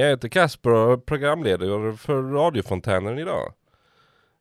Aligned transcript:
Jag 0.00 0.08
heter 0.08 0.28
Kasper 0.28 0.70
och 0.70 0.92
är 0.92 0.96
programledare 0.96 1.96
för 1.96 2.22
radiofontänen 2.22 3.18
idag. 3.18 3.52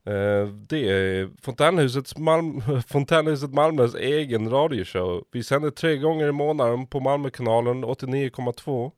Eh, 0.05 0.47
det 0.47 0.89
är 0.89 1.29
Fontänhusets 1.41 2.17
Malm- 2.17 2.81
Fontänhuset 2.87 3.53
Malmös 3.53 3.95
egen 3.95 4.49
radioshow. 4.49 5.23
Vi 5.31 5.43
sänder 5.43 5.69
tre 5.69 5.97
gånger 5.97 6.27
i 6.27 6.31
månaden 6.31 6.87
på 6.87 6.99
Malmökanalen 6.99 7.85
89,2. 7.85 8.91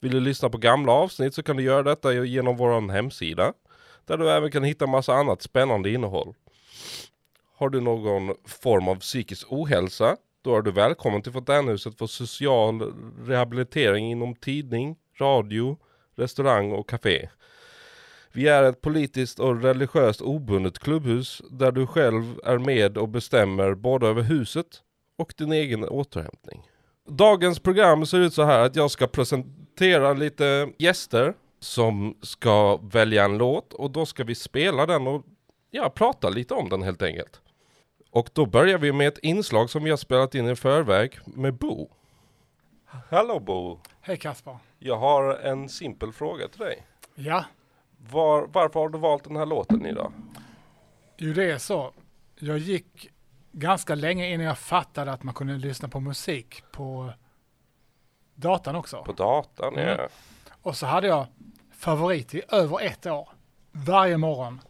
Vill 0.00 0.12
du 0.12 0.20
lyssna 0.20 0.50
på 0.50 0.58
gamla 0.58 0.92
avsnitt 0.92 1.34
så 1.34 1.42
kan 1.42 1.56
du 1.56 1.62
göra 1.62 1.82
detta 1.82 2.12
genom 2.12 2.56
vår 2.56 2.92
hemsida. 2.92 3.52
Där 4.04 4.16
du 4.16 4.30
även 4.30 4.50
kan 4.50 4.64
hitta 4.64 4.86
massa 4.86 5.14
annat 5.14 5.42
spännande 5.42 5.90
innehåll. 5.90 6.34
Har 7.56 7.68
du 7.68 7.80
någon 7.80 8.34
form 8.62 8.88
av 8.88 8.96
psykisk 8.96 9.46
ohälsa? 9.52 10.16
Då 10.42 10.56
är 10.56 10.62
du 10.62 10.70
välkommen 10.70 11.22
till 11.22 11.32
Fontänhuset 11.32 11.98
för 11.98 12.06
social 12.06 12.92
rehabilitering 13.26 14.10
inom 14.10 14.34
tidning, 14.34 14.96
radio, 15.20 15.76
restaurang 16.16 16.72
och 16.72 16.88
café. 16.88 17.28
Vi 18.32 18.48
är 18.48 18.62
ett 18.62 18.80
politiskt 18.80 19.38
och 19.38 19.62
religiöst 19.62 20.20
obundet 20.20 20.78
klubbhus 20.78 21.42
där 21.50 21.72
du 21.72 21.86
själv 21.86 22.40
är 22.44 22.58
med 22.58 22.98
och 22.98 23.08
bestämmer 23.08 23.74
både 23.74 24.06
över 24.06 24.22
huset 24.22 24.66
och 25.18 25.34
din 25.36 25.52
egen 25.52 25.84
återhämtning. 25.84 26.62
Dagens 27.08 27.58
program 27.58 28.06
ser 28.06 28.18
ut 28.18 28.34
så 28.34 28.42
här 28.42 28.60
att 28.60 28.76
jag 28.76 28.90
ska 28.90 29.06
presentera 29.06 30.12
lite 30.12 30.68
gäster 30.78 31.34
som 31.60 32.16
ska 32.22 32.76
välja 32.76 33.24
en 33.24 33.38
låt 33.38 33.72
och 33.72 33.90
då 33.90 34.06
ska 34.06 34.24
vi 34.24 34.34
spela 34.34 34.86
den 34.86 35.06
och 35.06 35.22
ja, 35.70 35.90
prata 35.90 36.28
lite 36.28 36.54
om 36.54 36.68
den 36.68 36.82
helt 36.82 37.02
enkelt. 37.02 37.40
Och 38.10 38.30
då 38.32 38.46
börjar 38.46 38.78
vi 38.78 38.92
med 38.92 39.08
ett 39.08 39.18
inslag 39.18 39.70
som 39.70 39.84
vi 39.84 39.90
har 39.90 39.96
spelat 39.96 40.34
in 40.34 40.48
i 40.48 40.56
förväg 40.56 41.18
med 41.24 41.54
Bo. 41.54 41.88
Hallå 42.84 43.40
Bo! 43.40 43.78
Hej 44.00 44.16
Kaspar. 44.16 44.58
Jag 44.78 44.96
har 44.98 45.34
en 45.38 45.68
simpel 45.68 46.12
fråga 46.12 46.48
till 46.48 46.60
dig. 46.60 46.86
Ja, 47.14 47.44
Var, 48.10 48.46
varför 48.46 48.80
har 48.80 48.88
du 48.88 48.98
valt 48.98 49.24
den 49.24 49.36
här 49.36 49.46
låten 49.46 49.86
idag? 49.86 50.12
ju 51.18 51.34
det 51.34 51.50
är 51.52 51.58
så. 51.58 51.92
Jag 52.38 52.58
gick 52.58 53.10
ganska 53.52 53.94
länge 53.94 54.28
innan 54.28 54.46
jag 54.46 54.58
fattade 54.58 55.12
att 55.12 55.22
man 55.22 55.34
kunde 55.34 55.54
lyssna 55.54 55.88
på 55.88 56.00
musik 56.00 56.62
på 56.72 57.12
datan 58.34 58.76
också. 58.76 59.02
På 59.04 59.12
datan, 59.12 59.74
ja. 59.76 59.80
Mm. 59.82 60.08
Och 60.62 60.76
så 60.76 60.86
hade 60.86 61.06
jag 61.06 61.26
favorit 61.72 62.34
i 62.34 62.42
över 62.48 62.80
ett 62.86 63.06
år. 63.06 63.28
Varje 63.72 64.16
morgon. 64.16 64.60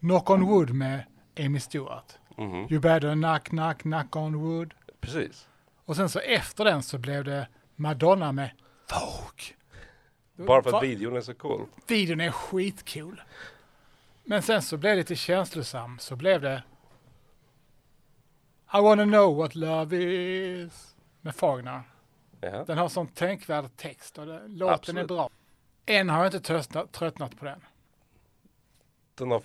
Knock 0.00 0.30
on 0.30 0.46
wood 0.46 0.70
med 0.70 1.04
Amy 1.38 1.60
Stewart. 1.60 2.18
Mhm, 2.36 2.66
You 2.70 2.80
better 2.80 3.12
knock, 3.14 3.44
knock, 3.44 3.78
knock 3.78 4.16
on 4.16 4.34
wood. 4.38 4.74
Precis. 5.00 5.48
Och 5.84 5.96
sen 5.96 6.08
så 6.08 6.18
efter 6.18 6.64
den 6.64 6.82
så 6.82 6.98
blev 6.98 7.24
det 7.24 7.48
Madonna 7.76 8.32
med 8.32 8.50
Vogue. 9.00 10.46
Bara 10.48 10.62
för 10.62 10.70
Va- 10.70 10.78
att 10.78 10.84
videon 10.84 11.16
är 11.16 11.20
så 11.20 11.34
cool. 11.34 11.66
Videon 11.86 12.20
är 12.20 12.30
skitcool. 12.30 13.22
Men 14.24 14.42
sen 14.42 14.62
så 14.62 14.76
blev 14.76 14.92
det 14.92 14.96
lite 14.98 15.16
känslosam, 15.16 15.98
så 15.98 16.16
blev 16.16 16.40
det 16.40 16.62
I 18.74 18.80
wanna 18.80 19.04
know 19.04 19.36
what 19.36 19.54
love 19.54 19.96
is 19.96 20.94
med 21.20 21.34
Fagner. 21.36 21.82
Ja. 22.40 22.64
Den 22.64 22.78
har 22.78 22.88
sån 22.88 23.06
tänkvärd 23.06 23.76
text 23.76 24.18
och 24.18 24.26
det, 24.26 24.42
låten 24.48 24.74
Absolut. 24.74 25.02
är 25.02 25.06
bra. 25.08 25.30
Än 25.86 26.08
har 26.08 26.18
jag 26.18 26.26
inte 26.26 26.40
tröstnat, 26.40 26.92
tröttnat 26.92 27.36
på 27.38 27.44
den. 27.44 27.60
Den 29.14 29.30
har 29.30 29.42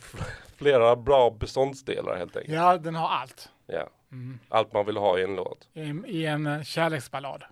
flera 0.58 0.96
bra 0.96 1.30
beståndsdelar 1.32 2.18
helt 2.18 2.36
enkelt. 2.36 2.54
Ja, 2.56 2.78
den 2.78 2.96
har 2.96 3.10
allt. 3.10 3.50
Ja. 3.68 3.90
Mm. 4.12 4.40
Allt 4.50 4.74
man 4.74 4.86
vill 4.86 4.98
ha 4.98 5.20
i 5.20 5.24
en 5.24 5.36
låt. 5.36 5.68
I, 5.74 5.82
I 6.06 6.26
en 6.26 6.48
eh, 6.48 6.64
kärleksballad. 6.64 7.44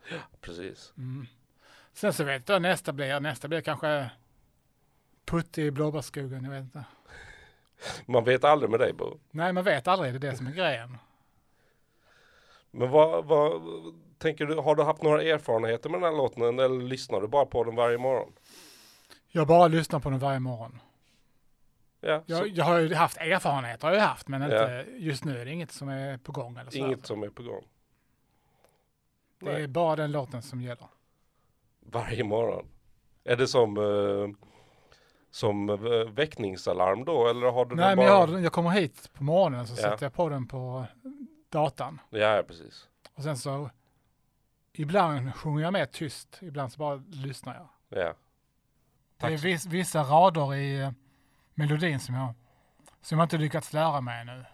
Precis. 0.42 0.94
Mm. 0.98 1.28
Sen 1.98 2.14
så 2.14 2.24
vet 2.24 2.50
jag 2.50 2.62
nästa 2.62 2.94
blir, 2.94 3.20
nästa 3.20 3.48
blir 3.48 3.62
kanske 3.62 4.10
Putte 5.26 5.62
i 5.62 5.72
blåbärsskogen, 5.72 6.44
jag 6.44 6.52
vet 6.52 6.62
inte. 6.64 6.84
Man 8.06 8.24
vet 8.24 8.44
aldrig 8.44 8.70
med 8.70 8.80
dig 8.80 8.94
Bo. 8.94 9.20
Nej, 9.32 9.54
man 9.54 9.64
vet 9.64 9.88
aldrig, 9.88 10.14
det 10.14 10.28
är 10.28 10.32
det 10.32 10.38
som 10.38 10.48
är 10.48 10.52
grejen. 10.52 10.98
Men 12.72 12.90
vad, 12.92 13.26
vad 13.26 13.62
tänker 14.18 14.46
du, 14.46 14.56
har 14.56 14.76
du 14.76 14.84
haft 14.84 15.02
några 15.02 15.22
erfarenheter 15.24 15.90
med 15.90 16.02
den 16.02 16.12
här 16.12 16.18
låten 16.18 16.44
eller 16.44 16.82
lyssnar 16.82 17.22
du 17.22 17.28
bara 17.28 17.46
på 17.46 17.64
den 17.64 17.76
varje 17.76 17.98
morgon? 17.98 18.34
Jag 19.28 19.48
bara 19.48 19.68
lyssnar 19.68 20.00
på 20.00 20.10
den 20.10 20.20
varje 20.20 20.40
morgon. 20.40 20.80
Ja, 22.02 22.24
Jag, 22.26 22.48
jag 22.48 22.66
har 22.66 22.80
ju 22.80 22.94
haft 22.94 23.18
erfarenheter, 23.18 23.88
har 23.88 23.94
jag 23.94 24.02
haft, 24.02 24.28
men 24.28 24.42
Ja. 24.42 24.46
inte, 24.48 24.92
just 24.98 25.24
nu 25.24 25.38
är 25.42 25.46
det 25.46 25.52
inget 25.52 25.72
som 25.72 25.90
är 25.90 26.18
på 26.18 26.32
gång. 26.32 26.58
Eller 26.58 26.72
så. 26.72 26.78
inget 26.78 27.06
som 27.06 27.24
är 27.24 27.30
på 27.30 27.44
gång. 27.44 27.64
Det 29.40 29.50
är 29.50 29.54
Nej. 29.54 29.68
bara 29.68 29.96
den 29.96 30.12
låten 30.12 30.42
som 30.42 30.62
gäller. 30.62 30.88
Varje 31.92 32.24
morgon. 32.24 32.68
Är 33.24 33.36
det 33.36 33.48
som, 33.48 33.78
eh, 33.78 34.48
som 35.32 35.70
eh, 35.70 35.76
väckningsalarm 36.12 37.06
då 37.06 37.28
eller 37.28 37.48
har 37.52 37.66
du 37.66 37.76
Nej, 37.76 37.86
den 37.86 37.88
men 37.90 37.98
bara? 37.98 38.08
jag, 38.08 38.20
har, 38.20 38.28
den- 38.28 38.44
jag 38.44 38.52
kommer 38.54 38.70
hit 38.70 39.10
på 39.14 39.24
morgonen 39.24 39.68
så 39.68 39.74
Ja. 39.82 39.90
sätter 39.92 40.06
jag 40.06 40.14
på 40.14 40.30
den 40.30 40.48
på 40.48 40.86
datan. 41.50 42.00
Ja, 42.10 42.44
precis. 42.48 42.88
Och 43.16 43.24
sen 43.24 43.38
så 43.38 43.70
ibland 44.74 45.36
sjunger 45.36 45.64
jag 45.64 45.74
med 45.74 45.92
tyst, 45.92 46.38
ibland 46.42 46.72
så 46.72 46.80
bara 46.80 46.96
lyssnar 47.08 47.54
jag. 47.56 47.68
Ja. 48.00 48.14
Det 49.18 49.26
är 49.26 49.30
Tack 49.38 49.44
viss, 49.46 49.66
vissa 49.66 50.02
rader 50.04 50.56
i 50.56 50.80
eh, 50.80 50.92
melodin 51.54 52.00
som 52.00 52.16
jag, 52.16 52.34
som 53.02 53.18
jag 53.20 53.26
inte 53.26 53.38
lyckats 53.38 53.74
lära 53.74 54.02
mig 54.02 54.22
ännu. 54.22 54.46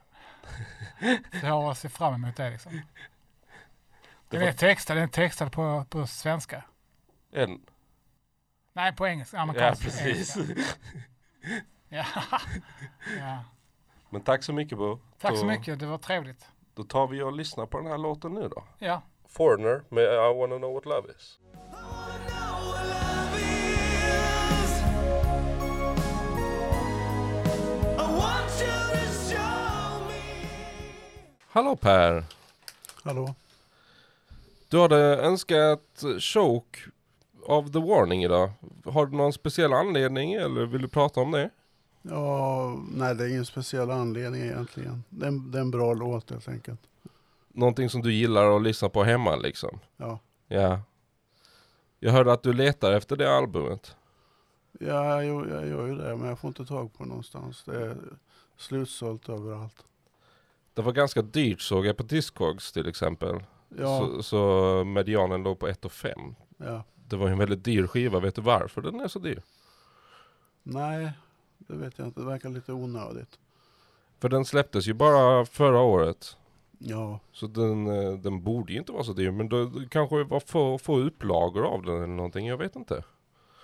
så 1.42 1.46
jag 1.46 1.78
ser 1.78 1.90
fram 1.90 2.14
emot 2.14 2.36
det 2.36 2.50
liksom. 2.50 2.82
Den 4.30 4.42
är 4.42 4.54
textad, 4.54 4.94
den 4.96 5.04
är 5.04 5.08
textad 5.08 5.50
på, 5.50 5.86
på 5.90 6.08
svenska. 6.08 6.64
En. 7.36 7.62
Nej, 8.74 8.96
på 8.96 9.08
engelska. 9.08 9.38
Ja, 9.38 9.44
Amerikanska. 9.44 9.84
precis. 9.84 10.38
Ja. 11.90 12.06
ja. 13.20 13.44
Men 14.10 14.22
tack 14.22 14.44
så 14.44 14.54
mycket 14.54 14.78
Bo. 14.78 15.00
Tack 15.20 15.38
så 15.38 15.46
mycket, 15.46 15.80
det 15.80 15.86
var 15.86 15.98
trevligt. 15.98 16.48
Då 16.76 16.84
tar 16.84 17.08
vi 17.08 17.22
och 17.22 17.34
lyssnar 17.34 17.66
på 17.66 17.78
den 17.78 17.88
här 17.88 17.98
låten 17.98 18.34
nu 18.34 18.50
då. 18.50 18.64
Ja. 18.80 19.02
Foreigner 19.28 19.84
med 19.90 20.04
I 20.04 20.40
wanna 20.40 20.58
know 20.58 20.74
what 20.74 20.86
love 20.86 21.14
is. 21.18 21.40
Hallå 31.48 31.76
Per! 31.76 32.24
Hallå? 33.04 33.36
Du 34.70 34.80
hade 34.80 34.98
önskat 35.18 36.04
choke 36.20 36.80
av 37.48 37.72
The 37.72 37.80
Warning 37.80 38.24
idag. 38.24 38.52
Har 38.86 39.06
du 39.06 39.18
någon 39.18 39.34
speciell 39.34 39.74
anledning 39.74 40.34
eller 40.34 40.66
vill 40.66 40.82
du 40.82 40.88
prata 40.88 41.20
om 41.22 41.32
det? 41.32 41.50
Ja, 42.02 42.78
nej 42.92 43.16
det 43.16 43.24
är 43.24 43.30
ingen 43.30 43.46
speciell 43.46 43.92
anledning 43.92 44.42
egentligen. 44.42 45.04
Det 45.10 45.26
är, 45.26 45.28
en, 45.28 45.52
det 45.52 45.58
är 45.58 45.62
en 45.62 45.72
bra 45.72 45.94
låt 45.94 46.30
helt 46.30 46.48
enkelt. 46.48 46.82
Någonting 47.48 47.90
som 47.90 48.02
du 48.02 48.14
gillar 48.14 48.56
att 48.56 48.62
lyssna 48.62 48.90
på 48.90 49.04
hemma 49.04 49.36
liksom? 49.36 49.80
Ja, 49.98 50.20
Ja. 50.48 50.80
Jag 52.00 52.12
hörde 52.12 52.34
att 52.34 52.44
du 52.44 52.54
letar 52.54 52.92
efter 52.94 53.16
det 53.16 53.36
albumet. 53.38 53.96
ja 54.80 55.24
jag, 55.24 55.26
gör- 55.26 55.56
jag 55.56 55.68
gör 55.68 55.88
ju 55.88 55.96
det 55.96 56.16
men 56.16 56.28
jag 56.30 56.40
får 56.40 56.48
inte 56.48 56.66
tag 56.66 56.94
på 56.94 57.04
det 57.04 57.10
någonstans. 57.10 57.64
Det 57.66 57.82
är 57.82 57.98
slutsålt 58.58 59.30
överallt. 59.30 59.84
Det 60.74 60.82
var 60.82 60.92
ganska 60.92 61.22
dyrt 61.22 61.62
såg 61.62 61.86
jag 61.86 61.98
på 61.98 62.04
Discogs 62.04 62.72
till 62.72 62.88
exempel. 62.88 63.44
Ja, 63.80 64.00
Så, 64.00 64.24
så 64.24 64.84
medianen 64.84 65.44
låg 65.44 65.60
på 65.60 65.68
1 65.68 65.92
5. 65.92 66.36
ja. 66.58 66.84
Det 67.08 67.16
var 67.16 67.28
ju 67.28 67.32
en 67.32 67.40
väldigt 67.40 67.64
dyr 67.64 67.88
skiva. 67.88 68.20
Vet 68.20 68.36
du 68.36 68.42
varför 68.42 68.82
den 68.82 69.00
är 69.00 69.08
så 69.08 69.20
dyr? 69.20 69.42
Nej, 70.64 71.12
det 71.58 71.76
vet 71.76 71.98
jag 71.98 72.08
inte. 72.08 72.20
Det 72.20 72.26
verkar 72.26 72.50
lite 72.50 72.74
onödigt. 72.74 73.40
För 74.20 74.30
den 74.30 74.46
släpptes 74.46 74.88
ju 74.88 74.94
bara 74.94 75.46
förra 75.46 75.80
året. 75.82 76.38
Ja, 76.78 77.20
Så 77.32 77.48
den, 77.48 77.88
eh, 77.88 78.14
den 78.14 78.44
borde 78.44 78.74
ju 78.74 78.80
inte 78.80 78.92
vara 78.92 79.04
så 79.04 79.14
dyr. 79.14 79.32
Men 79.32 79.50
då 79.50 79.72
kanske 79.90 80.24
var 80.24 80.40
få, 80.40 80.78
få 80.78 81.00
upplagor 81.00 81.66
av 81.66 81.84
den 81.84 81.96
eller 81.96 82.08
någonting. 82.08 82.48
Jag 82.48 82.58
vet 82.58 82.76
inte. 82.76 83.04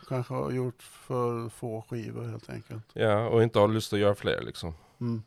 kanske 0.08 0.34
har 0.34 0.52
gjort 0.52 0.82
för 0.82 1.50
få 1.50 1.82
skivor 1.90 2.24
helt 2.24 2.50
enkelt. 2.50 2.84
Ja, 2.94 3.28
och 3.28 3.44
inte 3.44 3.60
har 3.60 3.68
lust 3.68 3.94
att 3.94 4.00
göra 4.00 4.16
fler 4.16 4.42
liksom. 4.42 4.74
Mm. 5.00 5.24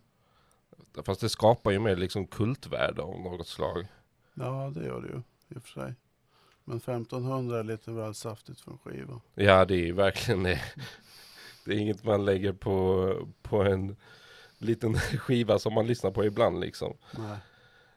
Fast 1.05 1.21
det 1.21 1.29
skapar 1.29 1.71
ju 1.71 1.79
mer 1.79 1.97
liksom 1.97 2.27
kultvärde 2.27 3.03
av 3.03 3.21
något 3.21 3.47
slag. 3.47 3.87
Ja, 4.35 4.73
det 4.75 4.85
gör 4.85 5.01
det 5.01 5.09
ju 5.09 5.23
i 5.49 5.59
och 5.59 5.63
för 5.63 5.81
sig. 5.81 5.95
Men 6.65 6.77
1500 6.77 7.59
är 7.59 7.65
lite 7.65 7.91
väl 7.91 8.15
saftigt 8.15 8.61
för 8.61 8.71
en 8.71 8.79
skiva. 8.79 9.21
Ja, 9.35 9.65
det 9.65 9.75
är 9.75 9.85
ju 9.87 9.93
verkligen 9.93 10.43
det. 10.43 10.61
Det 11.65 11.73
är 11.75 11.79
inget 11.79 12.05
man 12.05 12.25
lägger 12.25 12.53
på, 12.53 13.29
på 13.43 13.63
en 13.63 13.97
liten 14.59 14.95
skiva 15.19 15.59
som 15.59 15.75
man 15.75 15.87
lyssnar 15.87 16.11
på 16.11 16.25
ibland 16.25 16.61
liksom. 16.61 16.97
Nej, 17.19 17.39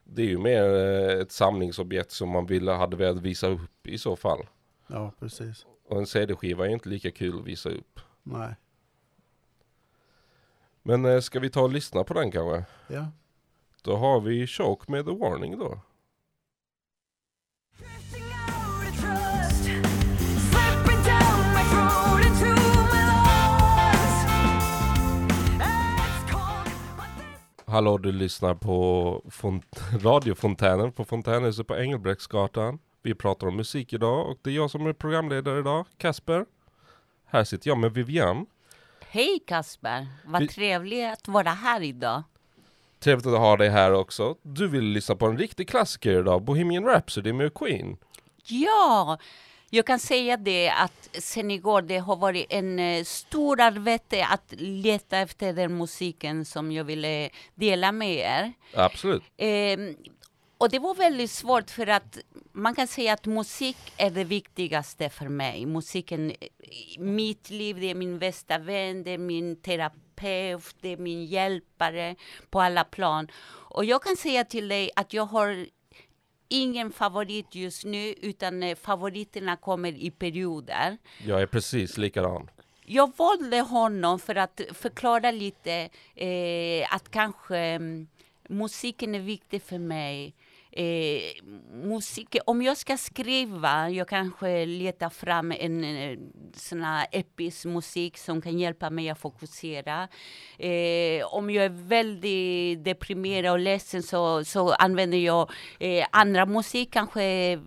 Det 0.03 0.21
är 0.21 0.25
ju 0.27 0.37
mer 0.37 0.63
eh, 0.63 1.19
ett 1.21 1.31
samlingsobjekt 1.31 2.11
som 2.11 2.29
man 2.29 2.45
ville, 2.45 2.71
hade 2.71 2.97
velat 2.97 3.21
visa 3.21 3.47
upp 3.47 3.87
i 3.87 3.97
så 3.97 4.15
fall. 4.15 4.47
ja 4.87 5.11
precis. 5.19 5.65
Och 5.87 5.97
en 5.97 6.05
CD-skiva 6.07 6.65
är 6.65 6.69
inte 6.69 6.89
lika 6.89 7.11
kul 7.11 7.39
att 7.39 7.45
visa 7.45 7.69
upp. 7.69 7.99
Nej, 8.23 8.55
Men 10.81 11.05
eh, 11.05 11.19
ska 11.19 11.39
vi 11.39 11.49
ta 11.49 11.61
och 11.61 11.69
lyssna 11.71 12.03
på 12.03 12.13
den 12.13 12.31
kanske? 12.31 12.65
ja. 12.87 13.07
Då 13.81 13.95
har 13.95 14.21
vi 14.21 14.47
Choke 14.47 14.91
med 14.91 15.05
The 15.05 15.11
Warning 15.11 15.59
då. 15.59 15.79
Hallå, 27.75 27.97
du 27.97 28.11
lyssnar 28.11 28.55
på 28.55 29.21
Font- 29.29 29.99
radiofontänen 30.03 30.91
på 30.91 31.05
Fontänhuset 31.05 31.67
på 31.67 31.75
Engelbrektsgatan. 31.77 32.79
Vi 33.03 33.15
pratar 33.15 33.47
om 33.47 33.55
musik 33.55 33.93
idag 33.93 34.29
och 34.29 34.37
det 34.41 34.49
är 34.49 34.53
jag 34.53 34.71
som 34.71 34.85
är 34.87 34.93
programledare 34.93 35.59
idag, 35.59 35.85
Kasper. 35.97 36.45
Här 37.25 37.43
sitter 37.43 37.69
jag 37.69 37.77
med 37.77 37.93
Vivian. 37.93 38.45
Hej 39.07 39.39
Kasper, 39.47 40.07
vad 40.25 40.41
Vi- 40.41 40.47
trevligt 40.47 41.11
att 41.11 41.27
vara 41.27 41.49
här 41.49 41.81
idag. 41.81 42.23
Trevligt 42.99 43.25
att 43.27 43.39
ha 43.39 43.57
dig 43.57 43.69
här 43.69 43.91
också. 43.93 44.35
Du 44.41 44.67
vill 44.67 44.83
lyssna 44.85 45.15
på 45.15 45.25
en 45.25 45.37
riktig 45.37 45.69
klassiker 45.69 46.19
idag, 46.19 46.43
Bohemian 46.43 46.85
Rhapsody 46.85 47.33
med 47.33 47.53
Queen. 47.53 47.97
Ja, 48.47 49.17
jag 49.69 49.85
kan 49.85 49.99
säga 49.99 50.37
det 50.37 50.69
att 50.69 51.09
sen 51.13 51.51
igår 51.51 51.81
det 51.81 51.97
har 51.97 52.15
varit 52.15 52.45
en 52.49 52.79
eh, 52.79 53.03
stor 53.03 53.61
arbete 53.61 54.25
att 54.25 54.53
leta 54.57 55.17
efter 55.17 55.53
den 55.53 55.77
musiken 55.77 56.45
som 56.45 56.71
jag 56.71 56.83
ville 56.83 57.29
dela 57.55 57.91
med 57.91 58.15
er. 58.15 58.53
Absolut. 58.73 59.23
Ehm, 59.37 59.95
och 60.57 60.69
det 60.69 60.79
var 60.79 60.95
väldigt 60.95 61.31
svårt 61.31 61.69
för 61.69 61.87
att 61.87 62.17
man 62.51 62.75
kan 62.75 62.87
säga 62.87 63.13
att 63.13 63.25
musik 63.25 63.77
är 63.97 64.09
det 64.09 64.23
viktigaste 64.23 65.09
för 65.09 65.27
mig. 65.27 65.65
Musiken 65.65 66.31
i 66.31 66.97
mitt 66.99 67.49
liv, 67.49 67.79
det 67.79 67.91
är 67.91 67.95
min 67.95 68.19
bästa 68.19 68.57
vän, 68.57 69.03
det 69.03 69.11
är 69.11 69.17
min 69.17 69.61
terapeut, 69.61 70.75
det 70.81 70.89
är 70.89 70.97
min 70.97 71.25
hjälpare 71.25 72.15
på 72.49 72.61
alla 72.61 72.83
plan. 72.83 73.27
Och 73.47 73.85
jag 73.85 74.03
kan 74.03 74.15
säga 74.15 74.43
till 74.43 74.67
dig 74.67 74.91
att 74.95 75.13
jag 75.13 75.25
har 75.25 75.67
ingen 76.47 76.91
favorit 76.91 77.55
just 77.55 77.85
nu, 77.85 78.13
utan 78.21 78.63
eh, 78.63 78.75
favoriterna 78.75 79.55
kommer 79.55 79.91
i 79.91 80.11
perioder. 80.11 80.97
Jag 81.25 81.41
är 81.41 81.45
precis 81.45 81.97
likadan. 81.97 82.49
Jag 82.85 83.11
valde 83.17 83.61
honom 83.61 84.19
för 84.19 84.35
att 84.35 84.61
förklara 84.73 85.31
lite 85.31 85.89
eh, 86.15 86.95
att 86.95 87.11
kanske 87.11 87.57
mm, 87.57 88.07
musiken 88.49 89.15
är 89.15 89.19
viktig 89.19 89.61
för 89.61 89.77
mig. 89.77 90.33
Eh, 90.77 91.43
musik, 91.73 92.35
om 92.45 92.61
jag 92.61 92.77
ska 92.77 92.97
skriva, 92.97 93.89
jag 93.89 94.07
kanske 94.07 94.65
letar 94.65 95.09
fram 95.09 95.51
en 95.51 95.83
en 95.83 96.31
sån 96.55 96.81
här 96.81 97.07
episk 97.11 97.65
musik 97.65 98.17
som 98.17 98.41
kan 98.41 98.59
hjälpa 98.59 98.89
mig 98.89 99.09
att 99.09 99.19
fokusera. 99.19 100.07
Eh, 100.57 101.25
om 101.25 101.49
jag 101.49 101.65
är 101.65 101.87
väldigt 101.87 102.83
deprimerad 102.83 103.51
och 103.51 103.59
ledsen 103.59 104.03
så, 104.03 104.45
så 104.45 104.71
använder 104.71 105.17
jag 105.17 105.51
eh, 105.79 106.05
andra 106.11 106.45
musik, 106.45 106.91
kanske 106.91 107.23
eh, 107.23 107.59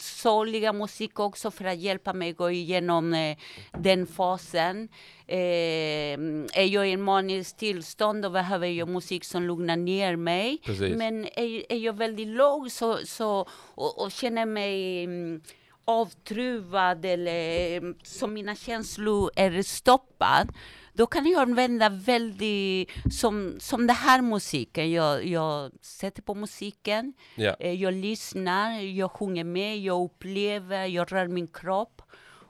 eh, 0.00 0.02
sorgliga 0.02 0.72
musik 0.72 1.20
också 1.20 1.50
för 1.50 1.64
att 1.64 1.78
hjälpa 1.78 2.12
mig 2.12 2.32
gå 2.32 2.50
igenom 2.50 3.14
eh, 3.14 3.36
den 3.78 4.06
fasen. 4.06 4.88
Eh, 5.26 6.18
är 6.52 6.64
jag 6.64 6.88
i 6.88 6.92
en 6.92 7.02
manisk 7.02 7.56
tillstånd 7.56 8.22
då 8.22 8.30
behöver 8.30 8.66
jag 8.66 8.88
musik 8.88 9.24
som 9.24 9.42
lugnar 9.42 9.76
ner 9.76 10.16
mig. 10.16 10.58
Precis. 10.64 10.96
Men 10.96 11.24
är, 11.24 11.72
är 11.72 11.78
jag 11.78 11.92
väldigt 11.92 12.28
låg 12.28 12.70
så, 12.70 12.98
så, 13.04 13.46
och, 13.74 14.02
och 14.02 14.12
känner 14.12 14.46
mig 14.46 15.04
mm, 15.04 15.40
avtruvad 15.84 17.04
eller 17.04 17.76
mm, 17.76 17.94
som 18.02 18.34
mina 18.34 18.54
känslor 18.54 19.30
är 19.36 19.62
stoppad 19.62 20.52
då 20.96 21.06
kan 21.06 21.26
jag 21.26 21.42
använda 21.42 21.88
väldigt, 21.88 22.90
som, 23.12 23.56
som 23.60 23.86
den 23.86 23.96
här 23.96 24.22
musiken. 24.22 24.90
Jag, 24.92 25.26
jag 25.26 25.72
sätter 25.82 26.22
på 26.22 26.34
musiken. 26.34 27.12
Eh, 27.60 27.72
Jag 27.72 27.94
lyssnar, 27.94 28.80
jag 28.80 29.10
sjunger 29.10 29.44
med, 29.44 29.78
jag 29.78 30.04
upplever, 30.04 30.86
jag 30.86 31.12
rör 31.12 31.28
min 31.28 31.46
kropp. 31.46 32.02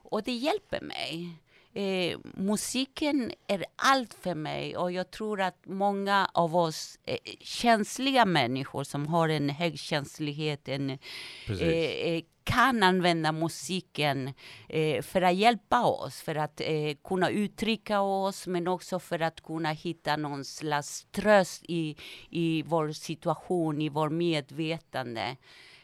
Och 0.09 0.23
det 0.23 0.33
hjälper 0.33 0.81
mig. 0.81 1.29
Eh, 1.77 2.19
musiken 2.35 3.33
är 3.47 3.65
allt 3.77 4.15
för 4.15 4.35
mig 4.35 4.77
och 4.77 4.93
jag 4.93 5.11
tror 5.11 5.41
att 5.41 5.67
många 5.67 6.31
av 6.35 6.57
oss 6.57 6.99
eh, 7.05 7.19
känsliga 7.41 8.25
människor 8.25 8.85
som 8.85 9.07
har 9.07 9.29
en 9.29 9.51
hög 9.51 9.79
känslighet, 9.79 10.69
en, 10.69 10.91
eh, 10.91 11.69
eh, 11.69 12.23
kan 12.45 12.83
använda 12.83 13.33
musiken 13.33 14.33
eh, 14.69 15.03
för 15.03 15.23
att 15.23 15.35
hjälpa 15.35 15.85
oss, 15.85 16.21
för 16.21 16.35
att 16.35 16.61
eh, 16.61 16.97
kunna 17.05 17.31
uttrycka 17.31 18.01
oss, 18.01 18.47
men 18.47 18.69
också 18.69 18.99
för 18.99 19.21
att 19.21 19.41
kunna 19.41 19.73
hitta 19.73 20.17
någon 20.17 20.45
slags 20.45 21.07
tröst 21.11 21.65
i, 21.69 21.97
i 22.31 22.63
vår 22.63 22.93
situation, 22.93 23.83
i 23.83 23.89
vår 23.89 24.11
medvetande. 24.11 25.37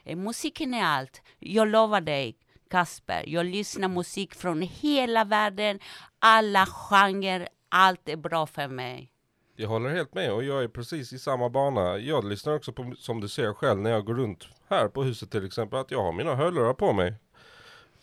Musiken 0.04 0.74
är 0.74 0.84
allt. 0.84 1.22
Jag 1.38 1.68
lovar 1.68 2.00
dig, 2.00 2.36
Kasper, 2.72 3.24
jag 3.26 3.46
lyssnar 3.46 3.88
musik 3.88 4.34
från 4.34 4.62
hela 4.62 5.24
världen, 5.24 5.78
alla 6.18 6.66
genrer, 6.66 7.48
allt 7.68 8.08
är 8.08 8.16
bra 8.16 8.46
för 8.46 8.68
mig. 8.68 9.12
Jag 9.56 9.68
håller 9.68 9.90
helt 9.90 10.14
med 10.14 10.32
och 10.32 10.44
jag 10.44 10.64
är 10.64 10.68
precis 10.68 11.12
i 11.12 11.18
samma 11.18 11.48
bana. 11.48 11.98
Jag 11.98 12.24
lyssnar 12.24 12.54
också 12.54 12.72
på, 12.72 12.94
som 12.98 13.20
du 13.20 13.28
ser 13.28 13.52
själv 13.52 13.80
när 13.80 13.90
jag 13.90 14.04
går 14.04 14.14
runt 14.14 14.48
här 14.68 14.88
på 14.88 15.02
huset 15.02 15.30
till 15.30 15.46
exempel, 15.46 15.78
att 15.78 15.90
jag 15.90 16.02
har 16.02 16.12
mina 16.12 16.34
hörlurar 16.34 16.74
på 16.74 16.92
mig. 16.92 17.14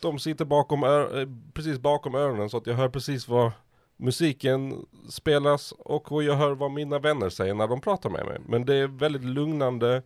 De 0.02 0.20
sitter 0.20 0.46
bakom 0.46 0.84
eh, 0.84 1.28
precis 1.54 1.80
bakom 1.80 2.16
öronen 2.16 2.50
så 2.50 2.58
att 2.58 2.68
jag 2.68 2.76
hör 2.76 2.90
precis 2.90 3.28
vad 3.28 3.52
musiken 3.98 4.86
spelas 5.10 5.72
och 5.72 6.24
jag 6.24 6.36
hör 6.36 6.52
vad 6.52 6.72
mina 6.72 7.00
vänner 7.00 7.30
säger 7.30 7.54
när 7.54 7.68
de 7.68 7.82
pratar 7.82 8.10
med 8.10 8.26
mig. 8.26 8.38
Men 8.48 8.66
det 8.66 8.76
är 8.76 8.88
väldigt 8.88 9.24
lugnande 9.24 10.04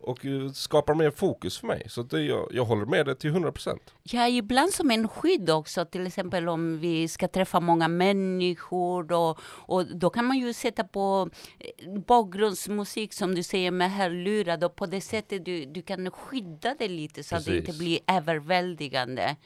och 0.00 0.26
eh, 0.26 0.50
skapar 0.50 0.94
mer 0.94 1.10
fokus 1.10 1.58
för 1.58 1.66
mig. 1.66 1.86
Så 1.88 2.02
det, 2.02 2.22
jag, 2.22 2.48
jag 2.50 2.64
håller 2.64 2.86
med 2.86 3.06
det 3.06 3.14
till 3.14 3.30
100%. 3.30 3.78
Ja, 4.02 4.28
ibland 4.28 4.72
som 4.72 4.90
en 4.90 5.08
skydd 5.08 5.50
också, 5.50 5.84
till 5.84 6.06
exempel 6.06 6.48
om 6.48 6.78
vi 6.78 7.08
ska 7.08 7.28
träffa 7.28 7.60
många 7.60 7.88
människor 7.88 9.12
och, 9.12 9.38
och 9.44 9.86
då 9.86 10.10
kan 10.10 10.24
man 10.24 10.38
ju 10.38 10.52
sätta 10.52 10.84
på 10.84 11.30
eh, 11.58 12.00
bakgrundsmusik 12.00 13.12
som 13.12 13.34
du 13.34 13.42
säger 13.42 13.70
med 13.70 13.92
hörlurar 13.92 14.64
och 14.64 14.76
på 14.76 14.86
det 14.86 15.00
sättet 15.00 15.44
du, 15.44 15.64
du 15.64 15.82
kan 15.82 16.10
skydda 16.10 16.74
det 16.78 16.88
lite 16.88 17.22
så 17.22 17.36
att 17.36 17.44
det 17.44 17.56
inte 17.56 17.66
Precis. 17.66 17.80
blir 17.80 17.98
överväldigande. 18.06 19.36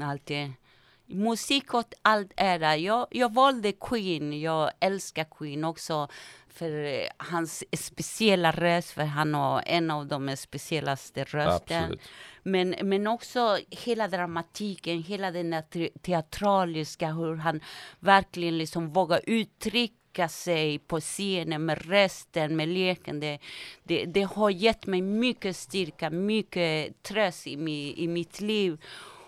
Alltid. 0.00 0.52
Musik 1.06 1.74
åt 1.74 1.94
allt 2.02 2.32
ära. 2.36 2.76
Jag, 2.76 3.06
jag 3.10 3.34
valde 3.34 3.72
Queen, 3.72 4.40
jag 4.40 4.70
älskar 4.80 5.24
Queen 5.38 5.64
också 5.64 6.08
för 6.54 6.84
eh, 6.84 7.06
hans 7.16 7.64
speciella 7.72 8.52
röst, 8.52 8.90
för 8.90 9.02
han 9.04 9.34
har 9.34 9.62
en 9.66 9.90
av 9.90 10.06
de 10.06 10.36
speciellaste 10.36 11.24
rösten. 11.24 11.82
Absolut. 11.82 12.00
Men, 12.42 12.74
men 12.82 13.06
också 13.06 13.58
hela 13.70 14.08
dramatiken, 14.08 15.02
hela 15.02 15.30
den 15.30 15.62
te- 15.70 15.90
teatraliska, 16.02 17.12
hur 17.12 17.36
han 17.36 17.60
verkligen 18.00 18.58
liksom 18.58 18.92
vågar 18.92 19.20
uttrycka 19.26 20.28
sig 20.28 20.78
på 20.78 21.00
scenen 21.00 21.64
med 21.64 21.86
rösten, 21.86 22.56
med 22.56 22.68
leken. 22.68 23.20
Det, 23.20 23.38
det, 23.84 24.04
det 24.04 24.22
har 24.22 24.50
gett 24.50 24.86
mig 24.86 25.02
mycket 25.02 25.56
styrka, 25.56 26.10
mycket 26.10 27.02
tröst 27.02 27.46
i, 27.46 27.56
mi, 27.56 27.94
i 27.96 28.08
mitt 28.08 28.40
liv. 28.40 28.80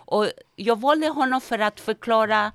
Och 0.07 0.27
jag 0.55 0.79
valde 0.79 1.07
honom 1.07 1.41
för 1.41 1.59
att 1.59 1.79
förklara 1.79 2.51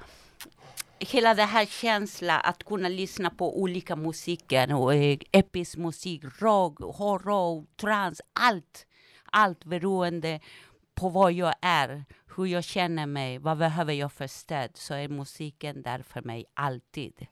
hela 1.00 1.34
den 1.34 1.48
här 1.48 1.66
känslan 1.66 2.40
att 2.44 2.64
kunna 2.64 2.88
lyssna 2.88 3.30
på 3.30 3.60
olika 3.60 3.96
musiker, 3.96 4.74
och 4.74 4.94
eh, 4.94 5.18
episk 5.32 5.76
musik, 5.76 6.22
rock, 6.38 6.78
horror, 6.80 7.66
trans, 7.76 8.20
allt. 8.32 8.86
Allt 9.32 9.64
beroende 9.64 10.40
på 10.94 11.08
vad 11.08 11.32
jag 11.32 11.54
är, 11.62 12.04
hur 12.36 12.46
jag 12.46 12.64
känner 12.64 13.06
mig, 13.06 13.38
vad 13.38 13.58
behöver 13.58 13.92
jag 13.92 14.12
för 14.12 14.26
stöd, 14.26 14.70
så 14.74 14.94
är 14.94 15.08
musiken 15.08 15.82
där 15.82 16.02
för 16.02 16.22
mig 16.22 16.44
alltid. 16.54 17.26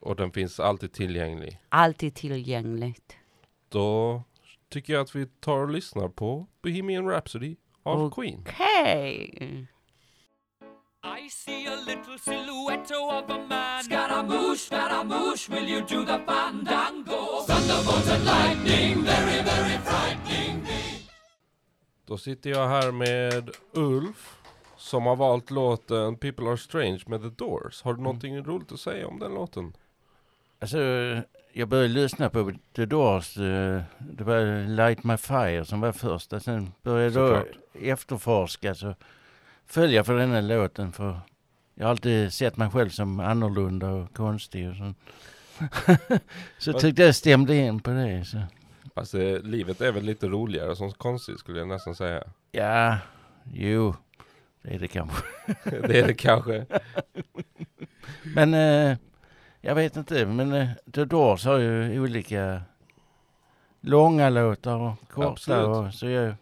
Och 0.00 0.16
den 0.16 0.32
finns 0.32 0.60
alltid 0.60 0.92
tillgänglig. 0.92 1.60
Alltid 1.68 2.14
tillgängligt. 2.14 3.16
Då 3.68 4.22
tycker 4.68 4.92
jag 4.92 5.02
att 5.02 5.14
vi 5.14 5.26
tar 5.26 5.58
och 5.58 5.70
lyssnar 5.70 6.08
på 6.08 6.46
Bohemian 6.62 7.08
Rhapsody 7.08 7.56
av 7.82 8.02
Och- 8.02 8.14
Queen. 8.14 8.40
Okej! 8.48 9.66
I 11.16 11.28
see 11.30 11.66
a 11.66 11.76
little 11.86 12.18
silhouette 12.18 12.90
of 12.94 13.30
a 13.30 13.38
man. 13.48 13.82
Scaramouche, 13.84 14.58
Scaramouche, 14.60 15.48
will 15.48 15.68
you 15.68 15.80
do 15.80 16.04
the 16.04 16.18
fandango? 16.26 17.20
Thunderbolt 17.46 18.08
and 18.10 18.24
lightning, 18.24 19.04
very, 19.04 19.42
very 19.42 19.78
frightening 19.78 20.62
me. 20.62 20.82
Då 22.06 22.18
sitter 22.18 22.50
jag 22.50 22.68
här 22.68 22.92
med 22.92 23.50
Ulf 23.72 24.34
som 24.76 25.06
har 25.06 25.16
valt 25.16 25.50
låten 25.50 26.16
People 26.16 26.48
Are 26.48 26.56
Strange 26.56 27.02
med 27.06 27.22
The 27.22 27.28
Doors. 27.28 27.82
Har 27.82 27.94
du 27.94 28.02
någonting 28.02 28.42
roligt 28.44 28.72
att 28.72 28.80
säga 28.80 29.06
om 29.08 29.18
den 29.18 29.34
låten? 29.34 29.72
Alltså, 30.60 30.78
jag 31.52 31.68
började 31.68 31.88
lyssna 31.88 32.30
på 32.30 32.52
The 32.76 32.86
Doors. 32.86 33.36
eh, 33.36 33.80
Det 33.98 34.24
var 34.24 34.66
Light 34.68 35.04
My 35.04 35.16
Fire 35.16 35.64
som 35.64 35.80
var 35.80 35.92
första. 35.92 36.40
Sen 36.40 36.72
började 36.82 37.20
jag 37.20 37.44
efterforska. 37.92 38.74
Så 38.74 38.94
föll 39.68 39.92
jag 39.92 40.06
för 40.06 40.14
den 40.18 40.30
här 40.30 40.42
låten. 40.42 40.92
För 40.92 41.20
jag 41.74 41.84
har 41.84 41.90
alltid 41.90 42.32
sett 42.32 42.56
mig 42.56 42.70
själv 42.70 42.90
som 42.90 43.20
annorlunda 43.20 43.90
och 43.90 44.14
konstig. 44.14 44.68
Och 44.68 44.74
så 46.58 46.72
Vad- 46.72 46.80
tyckte 46.80 47.02
jag 47.02 47.14
stämde 47.14 47.56
in 47.56 47.80
på 47.80 47.90
det. 47.90 48.24
Så. 48.24 48.38
Alltså 48.94 49.18
livet 49.38 49.80
är 49.80 49.92
väl 49.92 50.04
lite 50.04 50.28
roligare 50.28 50.76
som 50.76 50.92
konstigt 50.92 51.38
skulle 51.38 51.58
jag 51.58 51.68
nästan 51.68 51.94
säga. 51.94 52.22
Ja, 52.52 52.98
jo, 53.52 53.94
det 54.62 54.74
är 54.74 54.78
det 54.78 54.88
kanske. 54.88 55.22
det 55.64 55.98
är 55.98 56.06
det 56.06 56.14
kanske. 56.14 56.66
Men 58.34 58.54
eh, 58.54 58.96
Jag 59.60 59.74
vet 59.74 59.96
inte, 59.96 60.26
men 60.26 60.52
eh, 60.52 60.68
The 60.94 61.04
Doors 61.04 61.44
har 61.44 61.58
ju 61.58 62.00
olika 62.00 62.62
långa 63.80 64.30
låtar 64.30 64.76
och 64.76 65.08
korta. 65.10 65.66
Och, 65.66 65.94
så 65.94 66.06
jag 66.08 66.34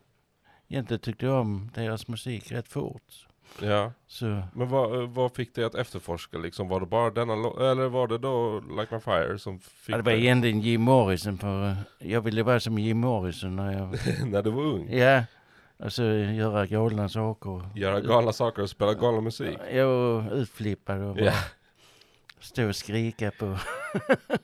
egentligen 0.69 1.01
tyckte 1.01 1.27
jag 1.27 1.41
om 1.41 1.71
deras 1.75 2.09
musik 2.09 2.53
rätt 2.53 2.69
fort. 2.69 3.27
Ja. 3.63 3.93
Så 4.07 4.43
Men 4.55 4.69
vad, 4.69 5.09
vad 5.09 5.33
fick 5.35 5.55
dig 5.55 5.65
att 5.65 5.75
efterforska 5.75 6.39
liksom? 6.39 6.69
Var 6.69 6.81
det 6.81 6.87
bara 6.87 7.11
denna 7.11 7.33
eller 7.71 7.89
var 7.89 8.09
det 8.09 8.19
då 8.19 8.61
Like 8.81 8.95
My 8.95 9.01
Fire 9.01 9.39
som 9.39 9.59
fick 9.59 9.89
ja, 9.95 9.97
det 9.97 10.03
var 10.03 10.13
dig- 10.13 10.21
egentligen 10.21 10.61
Jim 10.61 10.81
Morrison 10.83 11.39
för 11.39 11.69
eh, 11.71 11.77
jag 11.99 12.21
ville 12.21 12.43
vara 12.43 12.61
som 12.61 12.79
Jim 12.79 12.99
Morrison 12.99 13.57
när 13.57 13.73
jag... 13.73 13.89
när 14.31 14.43
du 14.43 14.51
var 14.51 14.63
ung? 14.63 14.89
ja, 14.93 15.25
alltså 15.79 16.03
göra 16.05 16.67
galna 16.67 17.09
saker. 17.09 17.69
Göra 17.75 18.01
galna 18.01 18.33
saker 18.33 18.63
och 18.63 18.71
spela 18.71 18.95
galen 18.95 19.25
musik? 19.25 19.59
Jag 19.73 19.87
var 19.87 20.35
utflippad 20.35 21.01
och 21.03 21.15
bara 21.15 21.25
Ja. 21.25 21.33
stå 22.41 22.69
och 22.69 22.77
skrika 22.77 23.31
på... 23.31 23.59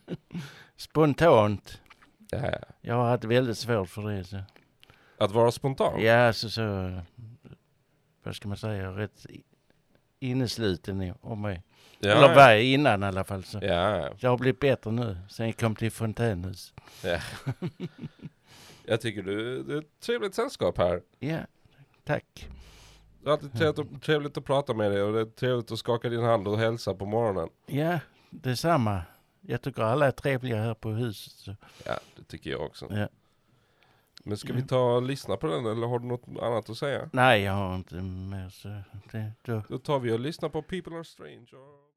Spontant. 0.76 1.80
ja. 2.30 2.50
Jag 2.80 2.94
har 2.94 3.08
haft 3.10 3.24
väldigt 3.24 3.58
svårt 3.58 3.88
för 3.88 4.02
det. 4.10 4.24
Så. 4.24 4.36
Att 5.24 5.32
vara 5.32 5.50
spontan? 5.50 6.00
Ja, 6.02 6.26
alltså 6.26 6.50
så... 6.50 6.92
Vad 8.22 8.34
ska 8.36 8.48
man 8.48 8.56
säga? 8.56 8.90
Rätt 8.90 9.26
innesluten 10.20 11.02
i- 11.02 11.12
om 11.20 11.40
mig. 11.42 11.62
Ja, 11.98 12.10
Eller 12.10 12.28
ja. 12.28 12.34
var 12.34 12.50
jag 12.50 12.62
innan 12.64 13.02
i 13.02 13.06
alla 13.06 13.24
fall. 13.24 13.44
Så. 13.44 13.58
Ja, 13.62 14.10
Jag 14.18 14.30
har 14.30 14.38
blivit 14.38 14.60
bättre 14.60 14.90
nu 14.90 15.16
sen 15.28 15.46
jag 15.46 15.56
kom 15.56 15.76
till 15.76 15.90
Fontänhus. 15.92 16.72
jag 18.84 19.00
tycker 19.00 19.22
du, 19.22 19.62
du 19.62 19.74
är 19.76 19.78
ett 19.80 20.00
trevligt 20.00 20.34
sällskap 20.34 20.78
här. 20.78 21.02
Ja, 21.18 21.38
tack. 22.04 22.48
Det 23.22 23.28
är 23.28 23.32
alltid 23.32 23.52
trevligt, 23.52 24.02
trevligt 24.02 24.36
att 24.36 24.44
prata 24.44 24.74
med 24.74 24.90
dig 24.90 25.02
och 25.02 25.12
det 25.12 25.20
är 25.20 25.24
trevligt 25.24 25.72
att 25.72 25.78
skaka 25.78 26.08
din 26.08 26.22
hand 26.22 26.48
och 26.48 26.58
hälsa 26.58 26.94
på 26.94 27.06
morgonen. 27.06 27.48
Ja, 27.66 27.98
detsamma. 28.30 29.02
Jag 29.40 29.62
tycker 29.62 29.82
alla 29.82 30.06
är 30.06 30.10
trevliga 30.10 30.56
här 30.62 30.74
på 30.74 30.88
huset. 30.90 31.32
Så. 31.32 31.56
Ja, 31.86 31.98
det 32.16 32.24
tycker 32.24 32.50
jag 32.50 32.60
också. 32.60 32.86
Ja. 32.90 33.08
Men 34.24 34.36
ska 34.36 34.52
vi 34.52 34.62
ta 34.62 34.94
och 34.96 35.02
lyssna 35.02 35.36
på 35.36 35.46
den 35.46 35.66
eller 35.66 35.86
har 35.86 35.98
du 35.98 36.06
något 36.06 36.42
annat 36.42 36.70
att 36.70 36.76
säga? 36.78 37.08
Nej, 37.12 37.42
jag 37.42 37.52
har 37.52 37.74
inte 37.74 37.94
mer 37.94 38.48
så 38.48 38.68
det, 39.12 39.32
då. 39.42 39.62
Då 39.68 39.78
tar 39.78 39.98
vi 39.98 40.12
och 40.12 40.20
lyssnar 40.20 40.48
på 40.48 40.62
People 40.62 40.96
Are 40.96 41.04
Strange. 41.04 41.46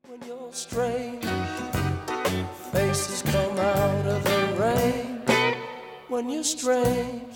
When 0.07 0.21
you're 0.21 0.51
strange, 0.51 1.21
faces 2.71 3.21
come 3.21 3.61
out 3.61 4.17
of 4.17 4.23
the 4.23 4.61
rain. 4.63 5.21
When 6.09 6.29
you're 6.29 6.43
strange, 6.43 7.35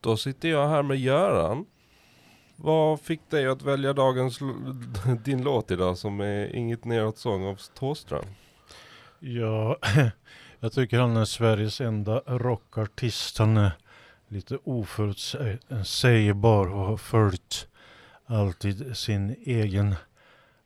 Då 0.00 0.16
sitter 0.16 0.48
jag 0.48 0.68
här 0.68 0.82
med 0.82 0.98
Göran. 0.98 1.66
Vad 2.56 3.00
fick 3.00 3.30
dig 3.30 3.46
att 3.46 3.62
välja 3.62 3.92
dagens 3.92 4.38
din 5.24 5.42
låt 5.42 5.70
idag 5.70 5.98
som 5.98 6.20
är 6.20 6.56
Inget 6.56 6.84
neråt 6.84 7.18
sång 7.18 7.46
av 7.46 7.56
Thåström? 7.74 8.24
Ja, 9.18 9.76
jag 10.64 10.72
tycker 10.72 10.98
han 10.98 11.16
är 11.16 11.24
Sveriges 11.24 11.80
enda 11.80 12.22
rockartist. 12.26 13.38
Han 13.38 13.56
är 13.56 13.72
lite 14.28 14.58
oförutsägbar 14.64 16.66
och 16.66 16.86
har 16.86 16.96
följt 16.96 17.68
alltid 18.26 18.96
sin 18.96 19.36
egen 19.44 19.94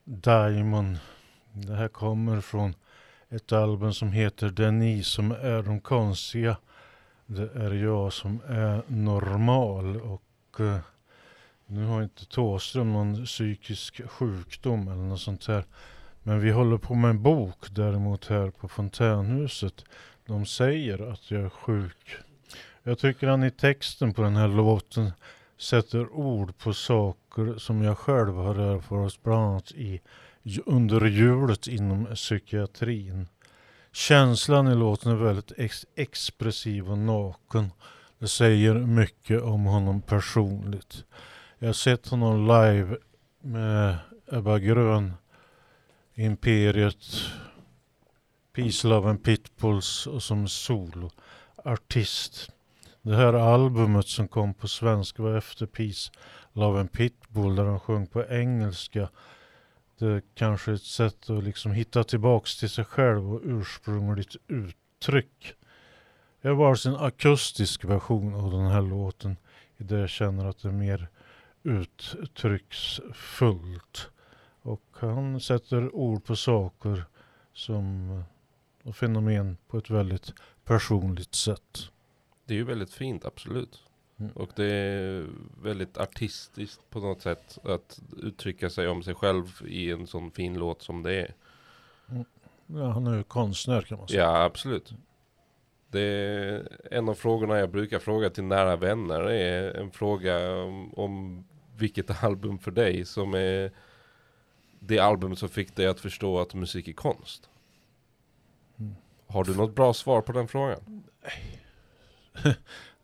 Diamond. 0.05 0.99
Det 1.53 1.75
här 1.75 1.89
kommer 1.89 2.41
från 2.41 2.75
ett 3.29 3.53
album 3.53 3.95
som 3.95 4.13
heter 4.13 4.49
Det 4.49 4.67
är 4.67 4.71
ni 4.71 5.03
som 5.03 5.33
är 5.33 5.63
de 5.63 5.81
konstiga. 5.81 6.57
Det 7.27 7.51
är 7.55 7.75
jag 7.75 8.13
som 8.13 8.41
är 8.49 8.83
normal 8.87 10.01
och 10.01 10.61
eh, 10.61 10.79
nu 11.67 11.85
har 11.85 12.03
inte 12.03 12.27
Thåström 12.27 12.93
någon 12.93 13.27
psykisk 13.27 14.09
sjukdom 14.09 14.89
eller 14.89 15.03
något 15.03 15.21
sånt 15.21 15.47
här. 15.47 15.65
Men 16.29 16.41
vi 16.41 16.51
håller 16.51 16.79
på 16.79 16.95
med 16.95 17.11
en 17.11 17.23
bok 17.23 17.67
däremot 17.71 18.27
här 18.27 18.51
på 18.51 18.69
Fontänhuset. 18.69 19.85
De 20.27 20.47
säger 20.47 21.13
att 21.13 21.31
jag 21.31 21.43
är 21.43 21.49
sjuk. 21.49 22.17
Jag 22.83 22.99
tycker 22.99 23.27
han 23.27 23.45
i 23.45 23.51
texten 23.51 24.15
på 24.15 24.23
den 24.23 24.37
här 24.37 24.49
låten 24.49 25.13
sätter 25.59 26.13
ord 26.13 26.59
på 26.59 26.73
saker 26.73 27.59
som 27.59 27.83
jag 27.83 27.99
själv 27.99 28.35
har 28.35 28.55
erfarit 28.55 29.23
bland 29.23 29.45
annat 29.45 29.73
i, 29.73 30.01
under 30.67 31.07
hjulet 31.07 31.67
inom 31.67 32.07
psykiatrin. 32.15 33.29
Känslan 33.93 34.69
i 34.69 34.75
låten 34.75 35.13
är 35.13 35.17
väldigt 35.17 35.53
ex- 35.57 35.87
expressiv 35.95 36.91
och 36.91 36.99
naken. 36.99 37.71
Det 38.19 38.29
säger 38.29 38.75
mycket 38.75 39.43
om 39.43 39.65
honom 39.65 40.03
personligt. 40.03 41.05
Jag 41.59 41.69
har 41.69 41.73
sett 41.73 42.09
honom 42.09 42.47
live 42.47 42.97
med 43.41 43.97
Ebba 44.33 44.59
Grön 44.59 45.13
Imperiet, 46.21 47.31
Peace, 48.53 48.89
Love 48.89 49.11
and 49.11 49.25
Pitbulls 49.25 50.07
och 50.07 50.23
som 50.23 50.49
soloartist. 50.49 52.51
Det 53.03 53.17
här 53.17 53.33
albumet 53.33 54.07
som 54.07 54.29
kom 54.29 54.55
på 54.55 54.69
svenska 54.69 55.23
var 55.23 55.37
efter 55.37 55.67
Peace, 55.67 56.11
Love 56.53 56.81
and 56.81 56.93
Pitbull 56.93 57.57
där 57.57 57.65
de 57.65 57.81
sjöng 57.81 58.07
på 58.07 58.25
engelska. 58.25 59.09
Det 59.99 60.07
är 60.07 60.23
kanske 60.35 60.73
ett 60.73 60.83
sätt 60.83 61.31
att 61.31 61.45
liksom 61.45 61.73
hitta 61.73 62.05
tillbaks 62.05 62.59
till 62.59 62.71
sig 62.71 62.85
själv 62.85 63.35
och 63.35 63.41
ursprungligt 63.45 64.37
uttryck. 64.49 65.55
Jag 66.41 66.51
har 66.51 66.57
valt 66.57 66.85
en 66.85 66.97
akustisk 66.97 67.85
version 67.85 68.35
av 68.35 68.51
den 68.51 68.67
här 68.67 68.83
låten 68.83 69.37
i 69.77 69.85
det 69.85 69.99
jag 69.99 70.11
känner 70.11 70.47
att 70.47 70.63
det 70.63 70.69
är 70.69 70.73
mer 70.73 71.09
uttrycksfullt. 71.63 74.11
Och 74.69 74.83
han 74.93 75.41
sätter 75.41 75.95
ord 75.95 76.25
på 76.25 76.37
saker 76.37 77.05
som 77.53 78.23
och 78.83 78.97
fenomen 78.97 79.57
på 79.69 79.79
ett 79.79 79.91
väldigt 79.91 80.33
personligt 80.65 81.35
sätt. 81.35 81.91
Det 82.45 82.55
är 82.55 82.59
ju 82.59 82.65
väldigt 82.65 82.93
fint, 82.93 83.25
absolut. 83.25 83.83
Mm. 84.17 84.33
Och 84.33 84.49
det 84.57 84.73
är 84.73 85.27
väldigt 85.63 85.99
artistiskt 85.99 86.91
på 86.91 87.01
något 87.01 87.23
sätt 87.23 87.59
att 87.65 88.01
uttrycka 88.23 88.71
sig 88.71 88.89
om 88.89 89.03
sig 89.03 89.15
själv 89.15 89.45
i 89.67 89.91
en 89.91 90.07
sån 90.07 90.31
fin 90.31 90.59
låt 90.59 90.83
som 90.83 91.03
det 91.03 91.21
är. 91.21 91.35
Ja, 92.67 92.91
han 92.91 93.07
är 93.07 93.17
ju 93.17 93.23
konstnär 93.23 93.83
kan 93.83 93.99
man 93.99 94.09
säga. 94.09 94.23
Ja, 94.23 94.45
absolut. 94.45 94.93
Det 95.91 96.01
är 96.01 96.69
en 96.91 97.09
av 97.09 97.15
frågorna 97.15 97.59
jag 97.59 97.71
brukar 97.71 97.99
fråga 97.99 98.31
till 98.31 98.45
nära 98.45 98.77
vänner 98.77 99.21
är 99.21 99.75
en 99.75 99.91
fråga 99.91 100.63
om, 100.63 100.95
om 100.95 101.45
vilket 101.77 102.25
album 102.25 102.59
för 102.59 102.71
dig 102.71 103.05
som 103.05 103.35
är 103.35 103.71
det 104.81 104.99
album 104.99 105.37
som 105.37 105.49
fick 105.49 105.77
dig 105.77 105.87
att 105.87 106.01
förstå 106.01 106.41
att 106.41 106.55
musik 106.55 106.89
är 106.89 106.93
konst. 106.93 107.49
Mm. 108.79 108.95
Har 109.27 109.45
du 109.45 109.57
något 109.57 109.75
bra 109.75 109.95
svar 109.95 110.21
på 110.21 110.33
den 110.33 110.49
frågan? 110.49 111.03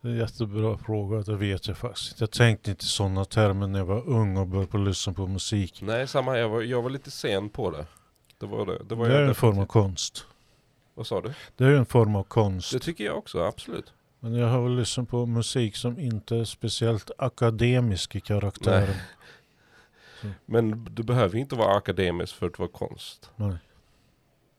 Det 0.01 0.11
är 0.11 0.13
en 0.13 0.19
jättebra 0.19 0.77
fråga, 0.77 1.21
det 1.21 1.35
vet 1.35 1.67
jag 1.67 1.77
faktiskt. 1.77 2.21
Jag 2.21 2.31
tänkte 2.31 2.71
inte 2.71 2.83
i 2.83 2.87
sådana 2.87 3.25
termer 3.25 3.67
när 3.67 3.79
jag 3.79 3.85
var 3.85 4.09
ung 4.09 4.37
och 4.37 4.47
började 4.47 4.71
på 4.71 4.77
lyssna 4.77 5.13
på 5.13 5.27
musik. 5.27 5.81
Nej, 5.81 6.07
samma. 6.07 6.37
Jag 6.37 6.49
var, 6.49 6.61
jag 6.61 6.81
var 6.81 6.89
lite 6.89 7.11
sen 7.11 7.49
på 7.49 7.71
det. 7.71 7.85
Det 8.39 8.45
var 8.45 8.65
det. 8.65 8.83
Det, 8.89 8.95
var 8.95 9.09
Det 9.09 9.17
är 9.17 9.23
en 9.23 9.35
form 9.35 9.59
av 9.59 9.65
konst. 9.65 10.25
Vad 10.93 11.07
sa 11.07 11.21
du? 11.21 11.33
Det 11.55 11.63
är 11.63 11.71
en 11.71 11.85
form 11.85 12.15
av 12.15 12.23
konst. 12.23 12.71
Det 12.71 12.79
tycker 12.79 13.03
jag 13.03 13.17
också, 13.17 13.43
absolut. 13.43 13.93
Men 14.19 14.35
jag 14.35 14.47
har 14.47 14.61
väl 14.61 14.75
lyssnat 14.75 15.09
på 15.09 15.25
musik 15.25 15.75
som 15.75 15.99
inte 15.99 16.35
är 16.35 16.43
speciellt 16.43 17.11
akademisk 17.17 18.15
i 18.15 18.21
karaktären. 18.21 18.95
Men 20.45 20.87
du 20.91 21.03
behöver 21.03 21.37
inte 21.37 21.55
vara 21.55 21.75
akademisk 21.77 22.35
för 22.35 22.45
att 22.47 22.59
vara 22.59 22.69
konst. 22.69 23.31
Nej. 23.35 23.57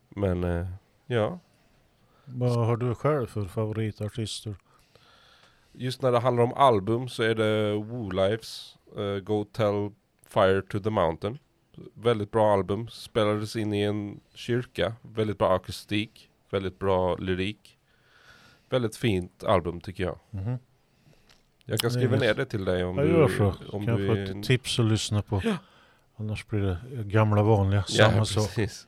Men, 0.09 0.45
eh, 0.45 0.67
ja. 1.07 1.39
Vad 2.25 2.67
har 2.67 2.77
du 2.77 2.95
själv 2.95 3.27
för 3.27 3.45
favoritartister? 3.45 4.57
Just 5.73 6.03
när 6.03 6.13
det 6.13 6.19
handlar 6.19 6.45
om 6.45 6.53
album 6.53 7.09
så 7.09 7.23
är 7.23 7.35
det 7.35 7.73
Woo 7.75 8.11
Lives 8.11 8.77
eh, 8.97 9.19
Go 9.19 9.45
Tell 9.45 9.91
Fire 10.27 10.63
to 10.63 10.79
the 10.81 10.91
Mountain. 10.91 11.39
Väldigt 11.95 12.31
bra 12.31 12.53
album. 12.53 12.89
Spelades 12.89 13.57
in 13.57 13.73
i 13.75 13.81
en 13.83 14.21
kyrka. 14.35 14.95
Väldigt 15.03 15.39
bra 15.39 15.55
akustik. 15.55 16.31
Väldigt 16.51 16.79
bra 16.79 17.17
lyrik. 17.17 17.79
Väldigt 18.71 18.97
fint 18.97 19.45
album 19.45 19.81
tycker 19.81 20.05
jag. 20.05 20.19
Mhm. 20.31 20.59
Jag 21.69 21.81
kan 21.81 21.91
skriva 21.91 22.17
inget- 22.17 22.21
ner 22.21 22.35
det 22.35 22.45
till 22.45 22.65
dig 22.65 22.85
om 22.85 22.99
Jag 22.99 23.07
du, 23.07 23.13
gör 23.13 23.29
så. 23.29 23.55
om 23.77 23.87
kan 23.87 23.97
du 23.97 24.07
jag 24.07 24.17
få 24.27 24.33
är 24.33 24.39
ett 24.41 24.47
tips 24.47 24.79
att 24.79 24.85
lyssna 24.85 25.23
på? 25.23 25.43
Annars 26.17 26.47
blir 26.47 26.61
det 26.61 26.79
gamla 27.05 27.43
vanliga, 27.43 27.85
Ja, 27.89 28.11
samma 28.11 28.25
sak. 28.25 28.45
precis. 28.55 28.87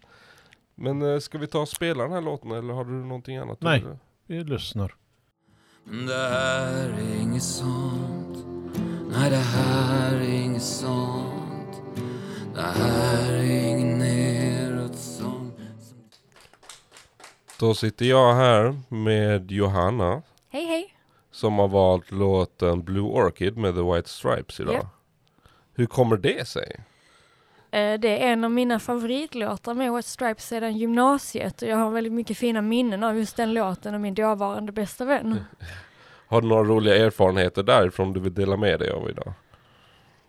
Men 0.74 1.02
eh, 1.14 1.18
ska 1.18 1.38
vi 1.38 1.46
ta 1.46 1.58
och 1.60 1.68
spela 1.68 2.02
den 2.02 2.12
här 2.12 2.20
låten 2.20 2.50
eller 2.50 2.74
har 2.74 2.84
du 2.84 2.90
någonting 2.90 3.36
annat? 3.36 3.60
Nej. 3.60 3.84
Vi 4.26 4.44
lyssnar. 4.44 4.94
Det 5.84 6.28
här 6.28 6.88
är 6.88 7.20
inget 7.22 7.42
sånt 7.42 8.46
Nej, 9.12 9.30
det 9.30 9.36
här 9.36 10.14
är 10.16 10.30
inget 10.30 10.62
sånt 10.62 11.82
Det 12.54 12.60
här 12.62 13.32
är 13.32 13.68
ingen 13.68 13.98
nedåtsång 13.98 15.52
Då 17.60 17.74
sitter 17.74 18.04
jag 18.06 18.34
här 18.34 18.80
med 18.88 19.50
Johanna 19.50 20.22
Hej 20.50 20.64
hej! 20.66 20.87
Som 21.38 21.58
har 21.58 21.68
valt 21.68 22.10
låten 22.10 22.82
Blue 22.82 23.10
Orchid 23.10 23.56
med 23.56 23.74
The 23.74 23.82
White 23.82 24.08
Stripes 24.08 24.60
idag. 24.60 24.74
Ja. 24.74 24.88
Hur 25.74 25.86
kommer 25.86 26.16
det 26.16 26.48
sig? 26.48 26.76
Eh, 27.70 28.00
Det 28.00 28.22
är 28.24 28.32
en 28.32 28.44
av 28.44 28.50
mina 28.50 28.78
favoritlåtar 28.78 29.74
med 29.74 29.92
White 29.92 30.08
Stripes 30.08 30.46
sedan 30.46 30.76
gymnasiet 30.76 31.62
och 31.62 31.68
jag 31.68 31.76
har 31.76 31.90
väldigt 31.90 32.12
mycket 32.12 32.38
fina 32.38 32.62
minnen 32.62 33.04
av 33.04 33.18
just 33.18 33.36
den 33.36 33.54
låten 33.54 33.94
och 33.94 34.00
min 34.00 34.14
dåvarande 34.14 34.72
bästa 34.72 35.04
vän. 35.04 35.40
Har 36.28 36.40
du 36.40 36.48
några 36.48 36.64
roliga 36.64 36.96
erfarenheter 37.06 37.62
därifrån 37.62 38.12
du 38.12 38.20
vill 38.20 38.34
dela 38.34 38.56
med 38.56 38.80
dig 38.80 38.90
av 38.90 39.10
idag? 39.10 39.32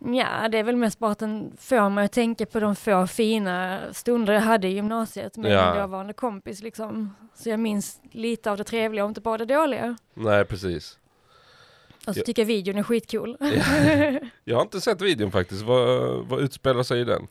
Ja, 0.06 0.48
det 0.52 0.58
är 0.58 0.64
väl 0.64 0.76
mest 0.76 1.00
bara 1.00 1.12
att 1.12 1.20
den 1.20 1.52
får 1.58 1.90
mig 1.90 2.06
att 2.06 2.12
tänka 2.12 2.46
på 2.46 2.60
de 2.60 2.76
få 2.76 3.08
fina 3.08 3.80
stunder 3.92 4.34
jag 4.34 4.42
hade 4.42 4.68
i 4.68 4.72
gymnasiet 4.72 5.38
med 5.38 5.52
Ja. 5.52 5.72
min 5.74 5.82
dåvarande 5.82 6.14
kompis 6.14 6.62
liksom. 6.64 7.16
Så 7.36 7.50
jag 7.50 7.60
minns 7.60 8.02
lite 8.12 8.52
av 8.52 8.58
det 8.58 8.64
trevliga 8.64 9.04
och 9.04 9.10
inte 9.10 9.22
bara 9.22 9.38
det 9.38 9.46
dåliga. 9.56 9.98
Nej, 10.14 10.46
precis. 10.46 10.98
Och 12.08 12.14
så 12.14 12.20
Ja. 12.20 12.24
tycker 12.26 12.42
jag 12.42 12.48
videon 12.48 12.78
är 12.78 12.84
skitkul. 12.84 13.38
Jag 14.44 14.56
har 14.56 14.62
inte 14.62 14.82
sett 14.82 15.02
videon 15.02 15.32
faktiskt. 15.32 15.62
Vad, 15.62 16.16
vad 16.28 16.40
utspelar 16.42 16.84
sig 16.84 17.02
i 17.02 17.04
den? 17.04 17.22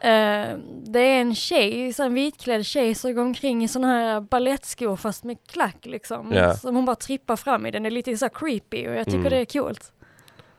Eh, 0.00 0.58
det 0.86 1.00
är 1.00 1.20
en 1.20 1.34
tjej, 1.34 1.92
så 1.92 2.02
en 2.02 2.14
vitklädd 2.14 2.66
tjej 2.66 2.94
som 2.94 3.14
går 3.14 3.22
omkring 3.22 3.64
i 3.64 3.68
såna 3.68 3.86
här 3.86 4.20
ballettskor 4.20 4.96
fast 4.96 5.24
med 5.24 5.36
klack 5.46 5.86
liksom. 5.86 6.32
Ja. 6.32 6.54
Som 6.56 6.76
hon 6.76 6.84
bara 6.84 6.96
trippar 6.96 7.36
fram 7.36 7.66
i. 7.66 7.70
Den 7.70 7.86
är 7.86 7.90
lite 7.90 8.16
så 8.16 8.28
creepy 8.28 8.88
och 8.88 8.94
jag 8.94 9.04
tycker 9.04 9.18
Mm. 9.18 9.30
det 9.30 9.38
är 9.38 9.44
coolt. 9.44 9.92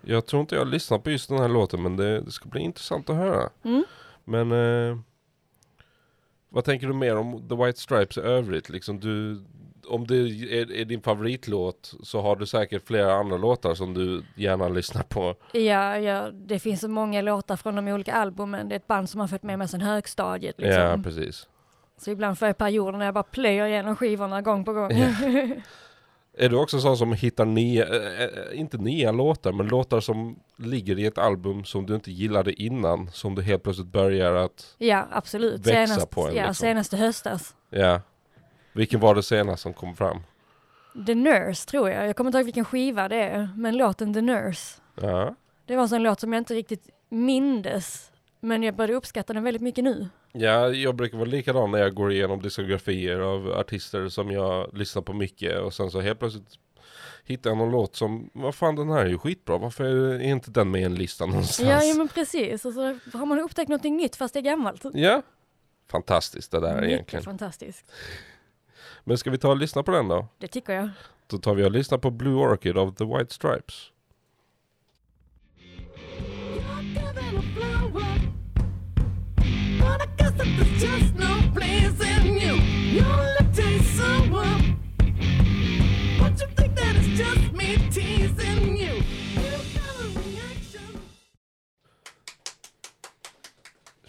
Jag 0.05 0.25
tror 0.25 0.41
inte 0.41 0.55
jag 0.55 0.65
har 0.65 0.71
lyssnat 0.71 1.03
på 1.03 1.11
just 1.11 1.29
den 1.29 1.37
här 1.37 1.47
låten 1.47 1.83
men 1.83 1.97
det, 1.97 2.21
det 2.21 2.31
ska 2.31 2.49
bli 2.49 2.61
intressant 2.61 3.09
att 3.09 3.15
höra. 3.15 3.49
Mm. 3.63 3.83
Men 4.23 4.51
eh, 4.51 4.97
vad 6.49 6.63
tänker 6.63 6.87
du 6.87 6.93
mer 6.93 7.15
om 7.17 7.49
The 7.49 7.55
White 7.55 7.79
Stripes 7.79 8.17
i 8.17 8.21
övrigt? 8.21 8.69
Liksom 8.69 8.99
du, 8.99 9.43
om 9.87 10.07
det 10.07 10.15
är, 10.15 10.71
är 10.71 10.85
din 10.85 11.01
favoritlåt 11.01 11.93
så 12.03 12.21
har 12.21 12.35
du 12.35 12.45
säkert 12.45 12.87
flera 12.87 13.13
andra 13.13 13.37
låtar 13.37 13.75
som 13.75 13.93
du 13.93 14.23
gärna 14.35 14.69
lyssnar 14.69 15.03
på. 15.03 15.35
Ja, 15.51 15.97
ja, 15.97 16.31
det 16.31 16.59
finns 16.59 16.81
så 16.81 16.87
många 16.87 17.21
låtar 17.21 17.55
från 17.55 17.75
de 17.75 17.87
olika 17.87 18.13
albumen. 18.13 18.69
Det 18.69 18.75
är 18.75 18.79
ett 18.79 18.87
band 18.87 19.09
som 19.09 19.19
har 19.19 19.27
följt 19.27 19.43
med 19.43 19.59
mig 19.59 19.67
sedan 19.67 19.81
högstadiet. 19.81 20.55
Liksom. 20.57 20.81
Ja, 20.81 20.97
precis. 21.03 21.47
Så 21.97 22.11
ibland 22.11 22.39
får 22.39 22.47
jag 22.47 22.57
perioder 22.57 22.97
när 22.97 23.05
jag 23.05 23.13
bara 23.13 23.23
plöjer 23.23 23.65
igenom 23.65 23.95
skivorna 23.95 24.41
gång 24.41 24.65
på 24.65 24.73
gång. 24.73 24.91
Är 26.37 26.49
du 26.49 26.55
också 26.55 26.79
sån 26.79 26.97
som 26.97 27.13
hittar 27.13 27.45
nya, 27.45 27.85
eh, 27.85 28.59
inte 28.59 28.77
nya 28.77 29.11
låtar, 29.11 29.51
men 29.51 29.67
låtar 29.67 29.99
som 29.99 30.39
ligger 30.57 30.99
i 30.99 31.05
ett 31.05 31.17
album 31.17 31.65
som 31.65 31.85
du 31.85 31.95
inte 31.95 32.11
gillade 32.11 32.61
innan, 32.61 33.09
som 33.11 33.35
du 33.35 33.41
helt 33.41 33.63
plötsligt 33.63 33.87
börjar 33.87 34.33
att, 34.35 34.75
ja, 34.77 35.07
absolut. 35.11 35.67
Växa 35.67 35.87
Senast, 35.87 36.09
på 36.09 36.21
en, 36.27 36.35
ja, 36.35 36.47
liksom. 36.47 36.53
senaste 36.55 36.97
höstas. 36.97 37.55
ja. 37.69 38.01
Vilken 38.75 38.99
var 38.99 39.15
det 39.15 39.23
senast 39.23 39.63
som 39.63 39.73
kom 39.73 39.95
fram? 39.95 40.23
The 41.05 41.15
Nurse 41.15 41.69
tror 41.69 41.89
jag. 41.89 42.07
Jag 42.07 42.15
kommer 42.15 42.27
inte 42.27 42.37
ihåg 42.37 42.45
vilken 42.45 42.65
skiva 42.65 43.07
det 43.07 43.21
är, 43.23 43.49
men 43.55 43.77
låten 43.77 44.13
The 44.13 44.21
Nurse. 44.21 44.81
Ja. 45.01 45.35
Det 45.65 45.75
var 45.75 45.83
en 45.83 45.89
sån 45.89 46.03
låt 46.03 46.19
som 46.19 46.33
jag 46.33 46.39
inte 46.39 46.53
riktigt 46.53 46.89
mindes, 47.09 48.11
men 48.43 48.63
jag 48.63 48.75
började 48.75 48.93
uppskatta 48.93 49.33
den 49.33 49.43
väldigt 49.43 49.61
mycket 49.61 49.83
nu. 49.83 50.07
Ja, 50.31 50.69
jag 50.69 50.95
brukar 50.95 51.17
vara 51.17 51.29
likadan 51.29 51.71
när 51.71 51.79
jag 51.79 51.93
går 51.93 52.11
igenom 52.11 52.41
diskografier 52.41 53.19
av 53.19 53.53
artister 53.53 54.09
som 54.09 54.31
jag 54.31 54.77
lyssnar 54.77 55.01
på 55.01 55.13
mycket 55.13 55.59
och 55.59 55.73
sen 55.73 55.91
så 55.91 56.01
helt 56.01 56.19
plötsligt 56.19 56.53
hittar 57.25 57.49
jag 57.49 57.57
någon 57.57 57.71
låt 57.71 57.95
som, 57.95 58.29
vad 58.33 58.55
fan 58.55 58.75
den 58.75 58.89
här 58.89 59.05
är 59.05 59.09
ju 59.09 59.17
skitbra, 59.17 59.57
varför 59.57 59.83
är 59.85 60.19
inte 60.19 60.51
den 60.51 60.71
med 60.71 60.81
i 60.81 60.83
en 60.83 60.95
lista 60.95 61.25
någonstans? 61.25 61.69
Ja, 61.69 61.83
ja 61.83 61.93
men 61.97 62.07
precis. 62.07 62.65
Och 62.65 62.73
så 62.73 62.81
har 63.13 63.25
man 63.25 63.39
upptäckt 63.39 63.69
något 63.69 63.83
nytt 63.83 64.15
fast 64.15 64.33
det 64.33 64.39
är 64.39 64.41
gammalt. 64.41 64.83
Ja. 64.93 65.21
Fantastiskt 65.91 66.51
det 66.51 66.59
där 66.59 66.75
Mycket 66.75 66.89
egentligen. 66.89 67.23
fantastiskt. 67.23 67.91
Men 69.03 69.17
ska 69.17 69.29
vi 69.29 69.37
ta 69.37 69.49
och 69.49 69.57
lyssna 69.57 69.83
på 69.83 69.91
den 69.91 70.07
då? 70.07 70.27
Det 70.37 70.47
tycker 70.47 70.73
jag. 70.73 70.89
Då 71.27 71.37
tar 71.37 71.53
vi 71.53 71.63
och 71.65 71.71
lyssnar 71.71 71.97
på 71.97 72.11
Blue 72.11 72.35
Orchid 72.35 72.77
av 72.77 72.95
The 72.95 73.05
White 73.05 73.33
Stripes. 73.33 73.91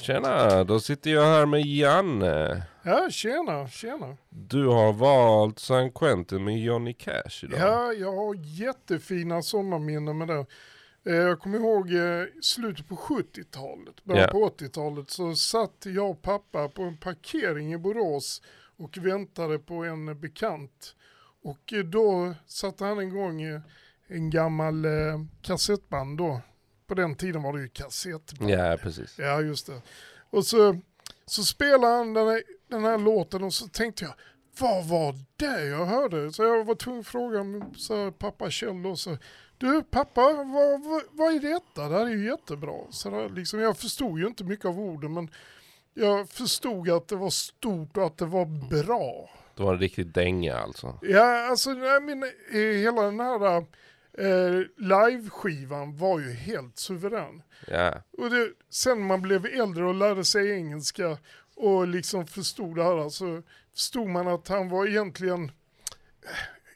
Tjena, 0.05 0.65
då 0.65 0.81
sitter 0.81 1.11
jag 1.11 1.25
här 1.25 1.47
med 1.47 1.67
Janne. 1.67 2.63
Ja, 2.83 3.09
tjena, 3.11 3.69
tjena. 3.69 4.17
Du 4.31 4.67
har 4.67 4.93
valt 4.93 5.59
San 5.59 5.93
Quentin 5.93 6.45
med 6.45 6.61
Johnny 6.61 6.93
Cash 6.95 7.45
idag. 7.45 7.61
Ja, 7.61 7.93
jag 7.93 8.13
har 8.13 8.35
jättefina 8.35 9.43
sommarminnen 9.43 10.19
med 10.19 10.29
det. 10.29 10.47
Eh, 11.05 11.15
Jag 11.15 11.41
kommer 11.41 11.59
ihåg 11.59 11.93
eh, 11.95 12.25
slutet 12.43 12.89
på 12.89 12.97
70-talet, 12.97 14.05
början 14.05 14.23
Ja. 14.23 14.31
på 14.33 14.49
80-talet, 14.49 15.11
så 15.11 15.35
satt 15.35 15.87
jag 15.87 16.11
och 16.11 16.23
pappa 16.23 16.69
på 16.69 16.83
en 16.83 16.97
parkering 16.97 17.73
i 17.75 17.79
Borås 17.79 18.43
och 18.77 18.99
väntade 18.99 19.59
på 19.59 19.75
en 19.85 20.21
bekant. 20.21 20.95
Och 21.43 21.73
eh, 21.73 21.85
då 21.85 22.35
satte 22.47 22.85
han 22.85 23.01
igång 23.01 23.43
eh, 23.43 23.61
en 24.07 24.31
gammal 24.31 24.87
kassettband 25.43 26.19
då. 26.19 26.41
På 26.87 26.95
den 26.95 27.15
tiden 27.15 27.43
var 27.43 27.53
det 27.53 27.61
ju 27.63 27.69
kassettband. 27.69 28.51
Ja, 28.51 28.77
precis. 28.83 29.19
Ja, 29.19 29.41
just 29.41 29.67
det. 29.67 29.83
Och 30.31 30.47
så, 30.47 30.81
så 31.27 31.43
spelade 31.45 31.95
han 31.97 32.15
den 32.15 32.27
här, 32.29 32.43
den 32.69 32.85
här 32.85 32.99
låten 32.99 33.45
och 33.45 33.55
så 33.55 33.69
tänkte 33.69 34.05
jag, 34.05 34.15
vad 34.59 34.85
var 34.89 35.15
det 35.37 35.65
jag 35.67 35.87
hörde? 35.87 36.33
Så 36.33 36.43
jag 36.43 36.65
var 36.65 36.75
tvungen 36.75 37.01
att 37.01 37.07
fråga 37.07 37.45
så 37.77 38.13
pappa 38.13 38.51
Kjell 38.51 38.83
då, 38.83 38.97
så, 38.97 39.17
du 39.59 39.83
pappa, 39.83 40.21
vad, 40.33 40.85
vad, 40.85 41.03
vad 41.11 41.35
är 41.35 41.41
detta? 41.41 41.89
Det 41.89 41.95
här 41.99 42.07
är 42.07 42.11
ju 42.11 42.25
jättebra. 42.27 42.81
Så 42.91 43.11
där, 43.11 43.29
liksom, 43.29 43.61
jag 43.61 43.79
förstod 43.79 44.19
ju 44.19 44.27
inte 44.27 44.45
mycket 44.45 44.65
av 44.65 44.81
orden, 44.81 45.15
men 45.15 45.31
jag 45.95 46.29
förstod 46.29 46.91
att 46.91 47.09
det 47.09 47.17
var 47.17 47.31
stort 47.31 47.97
och 47.97 48.07
att 48.07 48.19
det 48.19 48.27
var 48.27 48.47
bra. 48.69 49.31
Det 49.57 49.63
var 49.63 49.73
en 49.73 49.81
riktig 49.81 50.07
dänga 50.07 50.57
alltså. 50.59 50.99
Ja, 51.03 51.49
alltså 51.49 51.71
nej, 51.71 52.01
men, 52.01 52.23
eh, 52.23 52.59
hela 52.59 53.03
den 53.03 53.21
här 53.21 53.57
eh, 54.19 54.63
live-skivan 54.77 55.97
var 55.97 56.21
ju 56.21 56.33
helt 56.33 56.79
suverän. 56.79 57.43
Ja, 57.67 58.03
Och 58.19 58.31
det, 58.31 58.53
sen 58.71 59.01
man 59.01 59.23
blev 59.23 59.47
äldre 59.47 59.85
och 59.85 59.95
lärde 59.95 60.25
sig 60.25 60.51
engelska 60.51 61.19
och 61.57 61.89
liksom 61.89 62.27
förstod 62.27 62.77
det 62.77 62.85
här 62.85 63.09
så 63.09 63.43
förstod 63.75 64.09
man 64.09 64.29
att 64.29 64.49
han 64.49 64.69
var 64.69 64.87
egentligen 64.87 65.53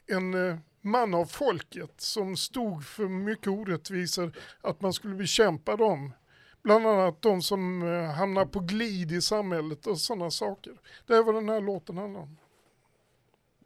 en 0.07 0.33
eh, 0.49 0.57
man 0.81 1.13
av 1.13 1.25
folket 1.25 2.01
som 2.01 2.37
stod 2.37 2.85
för 2.85 3.07
mycket 3.07 3.47
orättvisor, 3.47 4.31
att 4.61 4.81
man 4.81 4.93
skulle 4.93 5.15
bekämpa 5.15 5.75
dem. 5.75 6.13
Bland 6.63 6.87
annat 6.87 7.21
de 7.21 7.41
som 7.41 7.81
eh, 7.93 8.03
hamnar 8.11 8.45
på 8.45 8.59
glid 8.59 9.11
i 9.11 9.21
samhället 9.21 9.87
och 9.87 9.97
sådana 9.97 10.31
saker. 10.31 10.73
Det 11.07 11.13
är 11.15 11.23
vad 11.23 11.35
den 11.35 11.49
här 11.49 11.61
låten 11.61 11.97
handlar 11.97 12.21
om. 12.21 12.37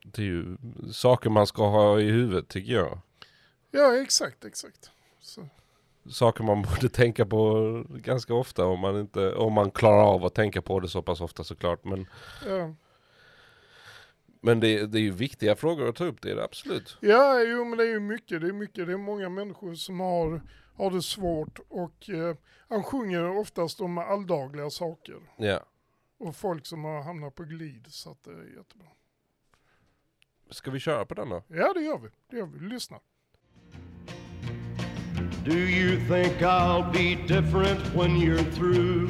det 0.04 0.22
är 0.22 0.26
ju 0.26 0.58
saker 0.92 1.30
man 1.30 1.48
ska 1.48 1.68
ha 1.70 2.00
i 2.00 2.12
huvudet 2.12 2.48
tycker 2.48 2.74
jag. 2.74 3.00
Ja, 3.72 4.02
exakt, 4.02 4.46
exakt. 4.46 4.92
Så. 5.20 5.48
Saker 6.10 6.44
man 6.44 6.62
borde 6.70 6.90
tänka 6.90 7.26
på 7.26 7.84
ganska 7.90 8.34
ofta 8.34 8.66
om 8.66 8.80
man, 8.80 9.00
inte, 9.00 9.34
om 9.34 9.54
man 9.54 9.72
klarar 9.72 10.04
av 10.04 10.26
att 10.26 10.34
tänka 10.36 10.62
på 10.62 10.80
det 10.80 10.88
så 10.88 11.02
pass 11.02 11.22
ofta 11.22 11.44
såklart. 11.44 11.84
Men, 11.86 12.06
Ja. 12.48 12.74
Men 14.46 14.60
det, 14.60 14.86
det 14.86 14.98
är 14.98 15.02
ju 15.02 15.12
viktiga 15.12 15.56
frågor 15.56 15.90
att 15.90 15.96
ta 15.96 16.06
upp, 16.06 16.22
det 16.22 16.32
är 16.32 16.36
det 16.36 16.44
absolut. 16.44 16.98
Ja, 17.02 17.42
jo 17.42 17.66
men 17.66 17.78
det 17.78 17.84
är 17.84 17.88
ju 17.88 18.00
mycket, 18.00 18.42
det 18.42 18.48
är 18.48 18.54
mycket, 18.54 18.88
det 18.88 18.94
är 18.94 18.98
många 18.98 19.30
människor 19.30 19.74
som 19.76 20.00
har, 20.00 20.42
har 20.76 20.92
det 20.92 21.02
svårt 21.02 21.60
och 21.70 22.10
eh, 22.10 22.36
han 22.70 22.84
sjunger 22.84 23.38
oftast 23.38 23.82
om 23.82 23.98
alldagliga 23.98 24.70
saker 24.70 25.16
Ja. 25.38 25.60
och 26.20 26.36
folk 26.36 26.66
som 26.66 26.84
har 26.84 27.02
hamnat 27.04 27.36
på 27.36 27.44
glid 27.44 27.86
så 27.90 28.12
att 28.12 28.24
det 28.24 28.32
är 28.32 28.58
jättebra. 28.58 28.88
Ska 30.50 30.72
vi 30.72 30.80
köra 30.80 31.06
på 31.06 31.14
den 31.14 31.30
då? 31.30 31.44
Ja 31.48 31.74
det 31.74 31.82
gör 31.82 31.98
vi, 32.00 32.10
det 32.30 32.38
gör 32.38 32.46
vi, 32.46 32.60
lyssna. 32.68 33.00
Do 35.46 35.52
you 35.56 35.98
think 36.08 36.42
I'll 36.42 36.92
be 36.94 37.16
different 37.28 37.80
when 37.96 38.12
you're 38.18 38.52
through? 38.56 39.10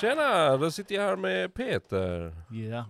Tjena, 0.00 0.56
då 0.56 0.70
sitter 0.70 0.94
jag 0.94 1.02
här 1.02 1.16
med 1.16 1.54
Peter. 1.54 2.34
Ja. 2.50 2.84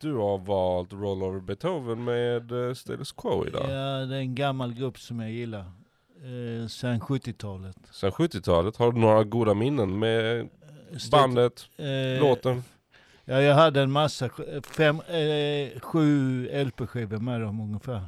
Du 0.00 0.14
har 0.14 0.38
valt 0.38 0.92
Roll 0.92 1.22
Over 1.22 1.40
Beethoven 1.40 2.04
med 2.04 2.52
uh, 2.52 2.74
Status 2.74 3.12
Quo 3.12 3.46
idag. 3.46 3.62
ja, 3.70 4.06
det 4.06 4.16
är 4.16 4.20
en 4.20 4.34
gammal 4.34 4.74
grupp 4.74 4.98
som 4.98 5.20
jag 5.20 5.30
gillar. 5.30 5.60
Eh, 5.60 6.66
sen 6.68 7.00
70-talet. 7.00 7.76
Sen 7.90 8.10
70-talet, 8.10 8.76
har 8.76 8.92
du 8.92 9.00
några 9.00 9.24
goda 9.24 9.54
minnen 9.54 9.98
med 9.98 10.40
Eh, 10.40 10.98
stöt- 10.98 11.10
bandet, 11.10 11.66
eh, 11.76 12.20
låten? 12.20 12.64
Ja, 13.24 13.40
jag 13.42 13.54
hade 13.54 13.80
en 13.82 13.90
massa, 13.92 14.28
sk- 14.28 14.66
fem, 14.66 15.00
eh, 15.00 15.80
sju 15.80 16.46
LP-skivor 16.64 17.18
med 17.18 17.40
dem 17.40 17.60
ungefär. 17.60 18.06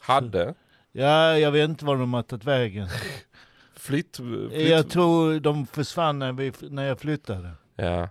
Hade? 0.00 0.54
Ja, 0.92 1.38
jag 1.38 1.50
vet 1.52 1.68
inte 1.70 1.84
var 1.84 1.96
de 1.96 2.14
har 2.14 2.22
tagit 2.22 2.44
vägen. 2.44 2.88
Flytt? 3.76 4.16
flytt 4.16 4.68
Jag 4.68 4.88
tror 4.90 5.40
de 5.40 5.66
försvann 5.66 6.18
när, 6.18 6.32
vi, 6.32 6.52
när 6.60 6.84
jag 6.84 7.00
flyttade. 7.00 7.50
Ja. 7.76 8.08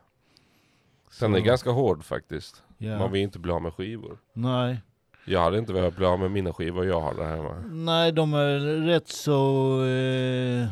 Sen 1.12 1.36
är 1.36 1.40
ganska 1.40 1.72
hård 1.72 2.04
faktiskt. 2.04 2.64
Ja. 2.78 3.00
Man 3.00 3.12
vill 3.12 3.22
inte 3.22 3.40
bli 3.40 3.52
av 3.52 3.62
med 3.62 3.74
skivor. 3.74 4.18
Nej. 4.34 4.82
Jag 5.26 5.42
hade 5.42 5.58
inte 5.58 5.74
velat 5.74 5.96
bli 5.96 6.06
av 6.06 6.20
med 6.20 6.32
mina 6.32 6.54
skivor 6.54 6.86
jag 6.86 7.02
har 7.02 7.14
där 7.14 7.36
hemma. 7.36 7.64
Nej, 7.72 8.12
de 8.12 8.34
är 8.34 8.60
rätt 8.86 9.08
så... 9.08 9.86
Eh, 9.86 10.68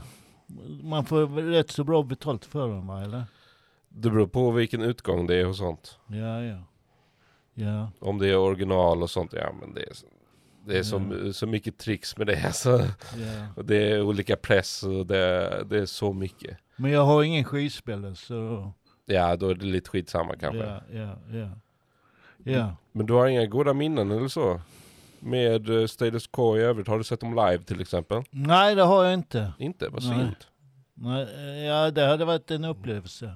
man 0.81 1.05
får 1.05 1.27
rätt 1.51 1.71
så 1.71 1.83
bra 1.83 2.03
betalt 2.03 2.45
för 2.45 2.67
dem 2.67 2.87
va, 2.87 3.01
eller? 3.01 3.23
Det 3.89 4.09
beror 4.09 4.27
på 4.27 4.51
vilken 4.51 4.81
utgång 4.81 5.27
det 5.27 5.35
är 5.35 5.47
och 5.47 5.55
sånt. 5.55 5.99
Ja, 6.07 6.43
ja. 6.43 6.63
Ja, 7.53 7.91
Om 7.99 8.17
det 8.17 8.27
är 8.29 8.37
original 8.37 9.03
och 9.03 9.09
sånt, 9.09 9.33
ja 9.33 9.51
men 9.59 9.73
det 9.73 9.81
är, 9.81 9.93
det 10.65 10.77
är 10.77 10.83
så, 10.83 11.33
så 11.33 11.47
mycket 11.47 11.77
tricks 11.77 12.17
med 12.17 12.27
det. 12.27 12.53
Så, 12.53 12.69
ja. 12.69 13.47
och 13.55 13.65
det 13.65 13.91
är 13.91 14.01
olika 14.01 14.35
press 14.35 14.83
och 14.83 15.05
det, 15.07 15.63
det 15.69 15.79
är 15.79 15.85
så 15.85 16.13
mycket. 16.13 16.57
Men 16.75 16.91
jag 16.91 17.05
har 17.05 17.23
ingen 17.23 17.43
skivspelare 17.43 18.15
så... 18.15 18.71
Ja, 19.05 19.35
då 19.35 19.49
är 19.49 19.55
det 19.55 19.65
lite 19.65 19.89
skitsamma 19.89 20.35
kanske. 20.35 20.63
Ja, 20.65 20.81
ja, 20.91 21.15
ja. 21.39 21.49
Ja. 22.43 22.75
Men 22.91 23.05
du 23.05 23.13
har 23.13 23.27
inga 23.27 23.45
goda 23.45 23.73
minnen 23.73 24.11
eller 24.11 24.27
så? 24.27 24.61
Med 25.19 25.69
uh, 25.69 25.87
Status 25.87 26.27
Quo 26.27 26.57
i 26.57 26.61
övrigt, 26.61 26.87
har 26.87 26.97
du 26.97 27.03
sett 27.03 27.19
dem 27.19 27.29
live 27.35 27.57
till 27.63 27.81
exempel? 27.81 28.23
Nej, 28.29 28.75
det 28.75 28.81
har 28.83 29.03
jag 29.03 29.13
inte. 29.13 29.53
Inte? 29.59 29.89
Vad 29.89 30.03
Nej. 30.03 30.19
synd. 30.19 30.35
Nej, 30.93 31.21
eh, 31.37 31.65
ja, 31.65 31.91
det 31.91 32.05
hade 32.05 32.25
varit 32.25 32.51
en 32.51 32.65
upplevelse. 32.65 33.33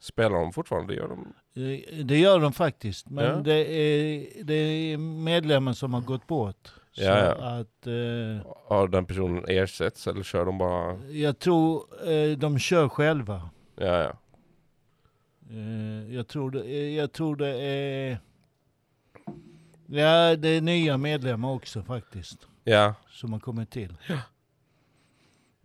Spelar 0.00 0.36
de 0.40 0.52
fortfarande? 0.52 0.94
Gör 0.94 1.08
de? 1.08 1.34
Eh, 1.56 2.04
Det 2.04 2.18
gör 2.18 2.40
de 2.40 2.52
faktiskt, 2.52 3.10
men 3.10 3.24
Ja. 3.24 3.34
det, 3.36 3.54
är, 3.76 4.26
det 4.44 4.54
är 4.54 4.96
medlemmen 4.98 5.74
som 5.74 5.94
har 5.94 6.00
gått 6.00 6.26
bort. 6.26 6.72
Så 6.92 7.02
Ja, 7.02 7.18
ja. 7.18 7.32
att 7.32 7.86
eh, 7.86 8.52
Har 8.68 8.88
den 8.88 9.06
personen 9.06 9.44
ersätts 9.48 10.06
eller 10.06 10.22
kör 10.22 10.44
de 10.46 10.58
bara? 10.58 10.96
jag 11.10 11.38
tror 11.38 11.84
eh, 12.10 12.38
de 12.38 12.58
kör 12.58 12.88
själva. 12.88 13.50
Ja, 13.76 14.02
ja. 14.02 14.12
Eh, 15.50 16.14
jag, 16.14 16.28
tror 16.28 16.50
det, 16.50 16.60
eh, 16.64 16.96
jag 16.96 17.12
tror 17.12 17.36
det 17.36 17.48
är... 17.62 18.18
Ja, 19.86 20.36
det 20.36 20.48
är 20.48 20.60
nya 20.60 20.98
medlemmar 20.98 21.50
också 21.52 21.82
faktiskt, 21.82 22.46
Ja, 22.64 22.94
som 23.10 23.32
har 23.32 23.40
kommit 23.40 23.70
till. 23.70 23.96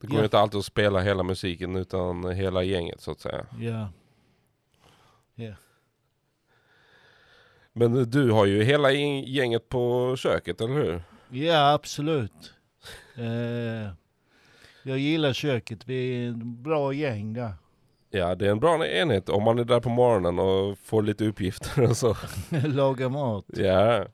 det 0.02 0.08
går 0.08 0.18
Ja. 0.18 0.24
inte 0.24 0.40
alltid 0.40 0.58
att 0.60 0.66
spela 0.66 1.00
hela 1.02 1.24
musiken 1.24 1.76
utan 1.76 2.32
hela 2.32 2.64
gänget 2.64 3.02
så 3.02 3.12
att 3.12 3.20
säga. 3.20 3.46
Ja. 3.60 3.88
Men 7.74 8.10
du 8.12 8.32
har 8.32 8.46
ju 8.46 8.64
hela 8.64 8.92
gäng- 8.92 9.24
gänget 9.28 9.70
på 9.70 10.16
köket, 10.18 10.62
eller 10.62 10.74
hur? 10.74 11.02
Ja, 11.30 11.74
absolut. 11.74 12.54
Eh, 13.16 13.94
jag 14.84 14.98
gillar 15.00 15.34
köket, 15.34 15.88
vi 15.88 16.24
är 16.26 16.28
en 16.28 16.64
bra 16.64 16.94
gäng 16.94 17.34
där. 17.34 17.54
Ja, 18.12 18.36
det 18.36 18.48
är 18.48 18.52
en 18.52 18.60
bra 18.60 18.88
enhet 18.88 19.30
om 19.30 19.44
man 19.44 19.60
är 19.60 19.64
där 19.64 19.80
på 19.80 19.90
morgonen 19.90 20.40
och 20.40 20.78
får 20.78 21.02
lite 21.02 21.26
uppgifter 21.26 21.90
och 21.90 21.98
så. 21.98 22.16
Laga 22.68 23.10
mat. 23.10 23.46
Ja, 23.48 24.06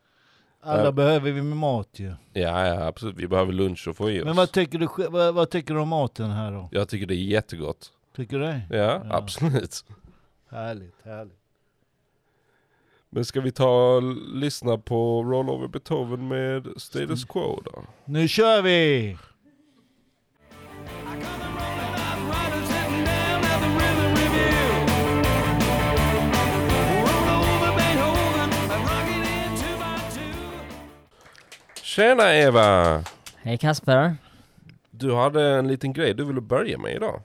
Alla 0.62 0.84
Ja. 0.84 0.92
behöver 0.92 1.32
vi 1.32 1.42
med 1.42 1.58
mat 1.58 1.90
ju. 1.94 2.14
ja, 2.34 2.68
ja 2.68 2.86
absolut. 2.88 3.16
Vi 3.18 3.28
behöver 3.28 3.54
lunch 3.54 3.88
och 3.88 3.98
få 3.98 4.10
i 4.12 4.22
oss. 4.22 4.26
Men 4.26 4.36
vad 4.36 4.52
tycker, 4.52 4.80
du, 4.80 4.88
vad, 5.10 5.34
vad 5.36 5.50
tycker 5.50 5.74
du 5.74 5.80
om 5.80 5.90
maten 5.90 6.30
här 6.32 6.52
då? 6.52 6.70
Jag 6.72 6.90
tycker 6.90 7.06
det 7.08 7.16
är 7.16 7.24
jättegott. 7.24 7.92
Tycker 8.16 8.40
du 8.40 8.46
det? 8.46 8.62
Ja, 8.70 8.78
Ja. 8.78 9.02
absolut. 9.10 9.86
Härligt, 10.50 10.96
härligt. 11.04 11.40
Men 13.10 13.26
ska 13.26 13.42
vi 13.42 13.52
ta 13.52 14.00
lyssna 14.34 14.78
på 14.78 15.24
Roll 15.24 15.50
Over 15.50 15.68
Beethoven 15.68 16.28
med 16.28 16.68
Status 16.78 17.26
Quo 17.26 17.62
då? 17.66 17.84
Nu 18.06 18.28
kör 18.28 18.62
vi! 18.62 19.18
Tjena 31.96 32.34
Eva! 32.34 33.04
Hej 33.44 33.58
Kasper. 33.58 34.16
Du 34.92 35.16
hade 35.16 35.60
en 35.60 35.68
liten 35.68 35.94
grej 35.94 36.14
du 36.14 36.26
ville 36.26 36.42
börja 36.42 36.78
med 36.78 36.96
idag. 36.96 37.22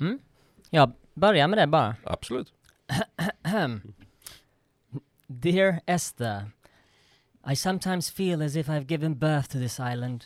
Mm. 0.00 0.18
Jag 0.70 0.92
börjar 1.14 1.48
med 1.48 1.58
det 1.58 1.66
bara. 1.66 1.96
Absolut. 2.04 2.52
Dear 5.26 5.80
Esther, 5.86 6.50
I 7.52 7.56
sometimes 7.56 8.10
feel 8.10 8.42
as 8.42 8.56
if 8.56 8.68
I've 8.68 8.86
given 8.86 9.18
birth 9.18 9.48
to 9.48 9.58
this 9.58 9.80
island. 9.80 10.24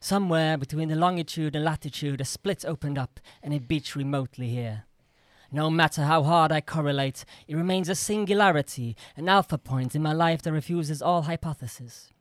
Somewhere 0.00 0.56
between 0.56 0.88
the 0.88 0.94
longitude 0.94 1.56
and 1.56 1.64
latitude, 1.64 2.22
a 2.22 2.24
split 2.24 2.64
opened 2.64 2.98
up 2.98 3.20
and 3.42 3.54
a 3.54 3.58
beach 3.68 3.96
remotely 3.96 4.46
here. 4.46 4.78
No 5.50 5.70
matter 5.70 6.02
how 6.02 6.22
hard 6.22 6.52
I 6.52 6.60
correlate, 6.60 7.24
it 7.48 7.56
remains 7.56 7.88
a 7.88 7.94
singularity, 7.94 8.96
an 9.16 9.28
alpha 9.28 9.58
point 9.58 9.94
in 9.94 10.02
my 10.02 10.12
life 10.12 10.42
that 10.42 10.52
refuses 10.52 11.02
all 11.02 11.22
hypothesis. 11.22 12.13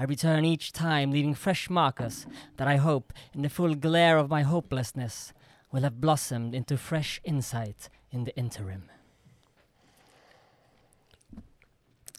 I 0.00 0.04
return 0.04 0.46
each 0.46 0.72
time, 0.72 1.12
leaving 1.12 1.34
fresh 1.34 1.68
markers 1.68 2.26
that 2.56 2.66
I 2.66 2.76
hope, 2.76 3.12
in 3.34 3.42
the 3.42 3.50
full 3.50 3.74
glare 3.74 4.16
of 4.16 4.30
my 4.30 4.40
hopelessness, 4.42 5.34
will 5.70 5.82
have 5.82 6.00
blossomed 6.00 6.54
into 6.54 6.78
fresh 6.78 7.20
insight 7.22 7.90
in 8.10 8.24
the 8.24 8.34
interim. 8.36 8.82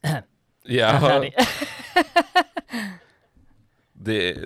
Ja, 0.63 1.24
det, 3.94 4.38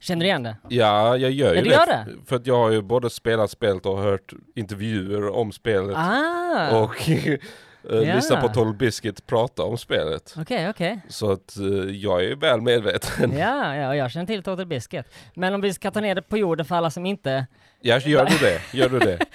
Känner 0.00 0.20
du 0.20 0.26
igen 0.26 0.42
det? 0.42 0.56
ja 0.68 1.16
jag 1.16 1.30
gör 1.30 1.54
ju 1.54 1.62
det. 1.62 1.70
gör 1.70 1.86
det? 1.86 2.06
För 2.26 2.36
att 2.36 2.46
jag 2.46 2.56
har 2.56 2.70
ju 2.70 2.82
både 2.82 3.10
spelat 3.10 3.50
spelet 3.50 3.86
och 3.86 3.98
hört 3.98 4.32
intervjuer 4.54 5.28
om 5.28 5.52
spelet. 5.52 5.96
Ah! 5.96 6.82
Och 6.82 7.10
Ja. 7.82 8.14
lyssnat 8.14 8.40
på 8.40 8.48
Total 8.48 8.74
Biscuit 8.74 9.26
prata 9.26 9.62
om 9.62 9.78
spelet. 9.78 10.34
Okej, 10.38 10.68
okej. 10.70 11.00
Så 11.08 11.32
att 11.32 11.56
eh, 11.56 11.64
jag 11.90 12.24
är 12.24 12.36
väl 12.36 12.60
medveten. 12.60 13.32
Ja, 13.38 13.76
ja, 13.76 13.96
jag 13.96 14.10
känner 14.10 14.26
till 14.26 14.42
Total 14.42 14.66
Biscuit. 14.66 15.06
Men 15.34 15.54
om 15.54 15.60
vi 15.60 15.72
ska 15.72 15.90
ta 15.90 16.00
ner 16.00 16.14
det 16.14 16.22
på 16.22 16.38
jorden 16.38 16.66
för 16.66 16.74
alla 16.74 16.90
som 16.90 17.06
inte... 17.06 17.46
Ja, 17.80 17.98
gör 17.98 18.24
du 18.24 18.36
det? 18.38 18.78
Gör 18.78 18.88
du 18.88 18.98
det? 18.98 19.18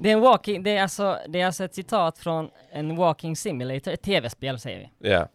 Det 0.00 0.08
är 0.10 0.12
en 0.12 0.20
walking, 0.20 0.62
det 0.62 0.76
är 0.76 0.82
alltså, 0.82 1.18
det 1.28 1.40
är 1.40 1.46
alltså 1.46 1.64
ett 1.64 1.74
citat 1.74 2.18
från 2.18 2.50
en 2.72 2.96
walking 2.96 3.36
simulator, 3.36 3.92
ett 3.92 4.02
tv-spel 4.02 4.58
säger 4.58 4.90
vi. 5.00 5.10
Ja. 5.10 5.28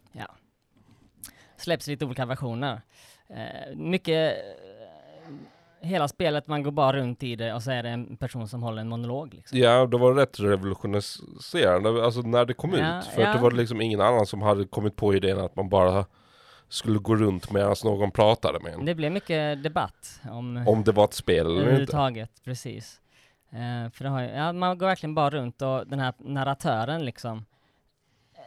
Släpps 1.56 1.86
lite 1.86 2.04
olika 2.04 2.26
versioner. 2.26 2.80
Eh, 3.28 3.76
mycket... 3.76 4.34
Hela 5.84 6.08
spelet, 6.08 6.46
man 6.46 6.62
går 6.62 6.70
bara 6.70 6.96
runt 6.96 7.22
i 7.22 7.36
det 7.36 7.54
och 7.54 7.62
så 7.62 7.70
är 7.70 7.82
det 7.82 7.88
en 7.88 8.16
person 8.16 8.48
som 8.48 8.62
håller 8.62 8.80
en 8.80 8.88
monolog 8.88 9.34
liksom. 9.34 9.58
Ja, 9.58 9.86
det 9.86 9.98
var 9.98 10.14
rätt 10.14 10.40
revolutionerande, 10.40 12.04
alltså 12.04 12.20
när 12.20 12.44
det 12.44 12.54
kom 12.54 12.74
Ja, 12.74 12.98
ut. 12.98 13.04
För 13.04 13.22
att 13.22 13.28
ja. 13.28 13.34
det 13.34 13.42
var 13.42 13.50
liksom 13.50 13.80
ingen 13.80 14.00
annan 14.00 14.26
som 14.26 14.42
hade 14.42 14.64
kommit 14.64 14.96
på 14.96 15.14
idén 15.14 15.38
att 15.38 15.56
man 15.56 15.68
bara 15.68 16.06
skulle 16.68 16.98
gå 16.98 17.16
runt 17.16 17.50
medan 17.50 17.74
någon 17.84 18.10
pratade 18.10 18.60
med 18.60 18.72
en. 18.72 18.84
Det 18.84 18.94
blev 18.94 19.12
mycket 19.12 19.62
debatt 19.62 20.20
om... 20.30 20.64
Om 20.66 20.84
det 20.84 20.92
var 20.92 21.04
ett 21.04 21.14
spel 21.14 21.46
eller 21.46 21.50
inte. 21.56 21.62
Överhuvudtaget, 21.62 22.30
precis. 22.44 23.00
Eh, 23.50 23.90
för 23.90 24.04
har 24.04 24.22
ja, 24.22 24.52
man 24.52 24.78
går 24.78 24.86
verkligen 24.86 25.14
bara 25.14 25.30
runt 25.30 25.62
och 25.62 25.86
den 25.86 26.00
här 26.00 26.14
narratören 26.18 27.04
liksom. 27.04 27.44
Eh, 28.34 28.42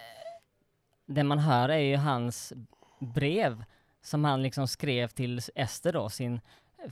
det 1.06 1.24
man 1.24 1.40
hör 1.40 1.70
är 1.70 1.78
ju 1.78 1.96
hans 1.96 2.54
brev 3.00 3.64
som 4.04 4.26
han 4.26 4.44
liksom 4.44 4.68
skrev 4.68 5.08
till 5.08 5.42
Ester 5.56 5.94
då, 5.94 6.10
sin 6.10 6.42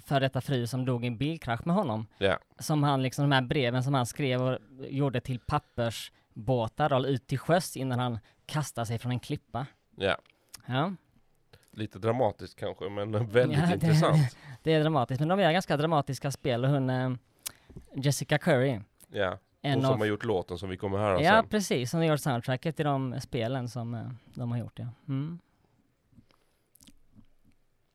för 0.06 0.20
detta 0.20 0.42
fru 0.42 0.68
som 0.68 0.86
dog 0.86 1.04
i 1.04 1.08
en 1.08 1.18
bilkrasch 1.18 1.66
med 1.66 1.76
honom. 1.76 2.08
Ja. 2.18 2.38
Som 2.60 2.84
han 2.84 3.02
liksom, 3.04 3.30
de 3.30 3.36
här 3.36 3.42
breven 3.42 3.84
som 3.84 3.94
han 3.94 4.06
skrev 4.06 4.42
och 4.42 4.60
gjorde 4.90 5.22
till 5.22 5.40
pappersbåtar 5.40 6.94
och 6.94 7.06
ut 7.06 7.28
till 7.28 7.40
sjöss 7.40 7.78
innan 7.78 8.00
han 8.00 8.20
kastade 8.46 8.88
sig 8.88 9.00
från 9.00 9.12
en 9.12 9.20
klippa. 9.20 9.66
Ja. 9.96 10.18
Ja. 10.66 10.94
Lite 11.72 12.00
dramatiskt 12.00 12.60
kanske, 12.60 12.90
men 12.90 13.12
väldigt 13.28 13.60
Ja, 13.60 13.66
det- 13.68 13.74
intressant. 13.74 14.38
Det 14.64 14.74
är 14.74 14.82
dramatiskt, 14.82 15.20
men 15.20 15.28
de 15.30 15.40
gör 15.40 15.52
ganska 15.52 15.78
dramatiska 15.78 16.32
spel 16.32 16.66
och 16.66 16.72
hon, 16.72 16.90
eh, 16.90 17.12
Jessica 17.96 18.38
Curry, 18.38 18.80
Ja. 19.08 19.38
Hon 19.64 19.82
som 19.82 19.92
av 19.92 19.98
har 19.98 20.06
gjort 20.06 20.24
låten 20.26 20.58
som 20.58 20.70
vi 20.70 20.78
kommer 20.78 20.98
höra 20.98 21.22
Ja, 21.22 21.32
sen. 21.42 21.50
precis. 21.50 21.92
Som 21.92 22.00
har 22.00 22.08
gjort 22.08 22.20
soundtracket 22.20 22.76
till 22.76 22.86
de 22.86 23.22
spelen 23.22 23.70
som 23.70 23.94
eh, 23.94 24.02
de 24.34 24.52
har 24.52 24.58
gjort, 24.60 24.80
ja. 24.80 24.88
Mm. 25.08 25.40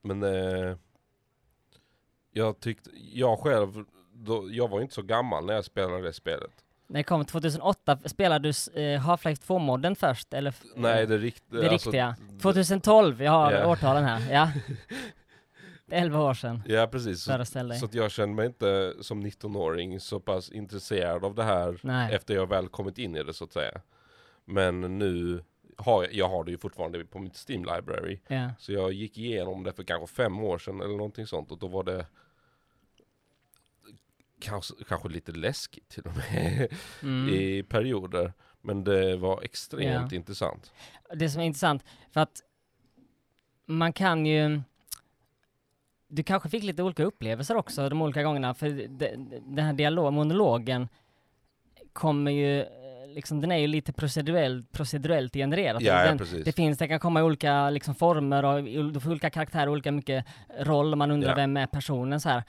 Men 0.02 0.22
eh, 0.22 0.76
jag 2.32 2.60
tyckte, 2.60 2.90
jag 3.12 3.38
själv, 3.38 3.84
då, 4.12 4.48
jag 4.50 4.68
var 4.68 4.80
inte 4.80 4.94
så 4.94 5.02
gammal 5.02 5.46
när 5.46 5.54
jag 5.54 5.64
spelade 5.64 6.02
det 6.02 6.12
spelet. 6.12 6.50
Det 6.88 7.02
kom 7.02 7.24
2008. 7.24 7.98
Spelade 8.04 8.48
du 8.48 8.80
eh, 8.82 9.00
Half-Life 9.00 9.46
2-modden 9.46 9.96
först? 9.96 10.34
Eller? 10.34 10.54
Nej, 10.76 11.06
det, 11.06 11.18
rikt, 11.18 11.42
Det 11.48 11.56
alltså, 11.58 11.72
riktiga. 11.90 12.16
2012, 12.42 13.22
jag 13.22 13.32
har 13.32 13.52
Ja. 13.52 13.66
årtalen 13.66 14.04
här. 14.04 14.32
Ja. 14.32 14.50
11 15.92 16.20
år 16.22 16.34
sedan. 16.34 16.62
Ja 16.66 16.86
precis, 16.86 17.22
så, 17.22 17.44
så 17.78 17.84
att 17.84 17.94
jag 17.94 18.10
känner 18.10 18.34
mig 18.34 18.46
inte 18.46 18.94
som 19.00 19.26
19-åring 19.26 20.00
så 20.00 20.20
pass 20.20 20.50
intresserad 20.50 21.24
av 21.24 21.34
det 21.34 21.44
här 21.44 21.78
Nej. 21.82 22.14
efter 22.14 22.34
jag 22.34 22.46
väl 22.48 22.68
kommit 22.68 22.98
in 22.98 23.16
i 23.16 23.22
det 23.22 23.34
så 23.34 23.44
att 23.44 23.52
säga. 23.52 23.80
Men 24.44 24.98
nu 24.98 25.44
har 25.84 26.08
jag, 26.12 26.28
har 26.28 26.44
det 26.44 26.50
ju 26.50 26.58
fortfarande 26.58 27.04
på 27.04 27.18
mitt 27.18 27.36
Steam 27.48 27.64
library. 27.64 28.18
Ja. 28.28 28.50
Så 28.58 28.72
jag 28.72 28.92
gick 28.92 29.18
igenom 29.18 29.62
det 29.64 29.72
för 29.72 29.82
kanske 29.84 30.14
fem 30.16 30.38
år 30.40 30.58
sedan 30.58 30.80
eller 30.80 30.96
någonting 30.96 31.26
sånt 31.26 31.52
och 31.52 31.58
då 31.58 31.66
var 31.68 31.84
det 31.84 32.06
kanske, 34.40 34.74
kanske 34.88 35.08
lite 35.08 35.32
läskigt 35.32 35.88
till 35.88 36.02
och 36.02 36.16
med 36.16 36.68
Mm. 37.02 37.28
i 37.34 37.62
perioder. 37.62 38.32
Men 38.62 38.84
det 38.84 39.16
var 39.16 39.42
extremt 39.42 40.12
Ja. 40.12 40.16
intressant. 40.16 40.72
Det 41.14 41.28
som 41.30 41.40
är 41.42 41.46
intressant, 41.46 41.84
för 42.10 42.20
att 42.20 42.40
man 43.66 43.92
kan 43.92 44.26
ju... 44.26 44.60
Du 46.08 46.22
kanske 46.22 46.48
fick 46.48 46.62
lite 46.64 46.82
olika 46.82 47.04
upplevelser 47.04 47.56
också 47.56 47.88
de 47.88 48.02
olika 48.02 48.22
gångerna, 48.22 48.54
för 48.54 48.70
den 49.54 49.64
här 49.64 49.72
dialog, 49.72 50.12
monologen 50.12 50.88
kommer 51.92 52.30
ju, 52.30 52.64
liksom 53.14 53.40
den 53.40 53.52
är 53.52 53.56
ju 53.56 53.66
lite 53.66 53.92
procedurellt, 53.92 54.72
procedurellt 54.72 55.32
genererad. 55.34 55.82
Ja, 55.82 56.00
ja, 56.00 56.06
den, 56.08 56.18
precis. 56.18 56.44
det 56.44 56.52
finns, 56.52 56.78
det 56.78 56.88
kan 56.88 57.00
komma 57.00 57.20
i 57.20 57.22
olika 57.22 57.70
liksom, 57.70 57.94
former 57.94 58.44
och 58.44 58.64
du 58.92 59.00
får 59.00 59.10
olika 59.10 59.30
karaktärer, 59.30 59.68
olika 59.68 59.92
mycket 59.92 60.24
roll, 60.60 60.96
man 60.96 61.10
undrar 61.10 61.28
Ja. 61.30 61.34
vem 61.36 61.56
är 61.56 61.66
personen 61.66 62.20
så 62.20 62.28
här. 62.28 62.42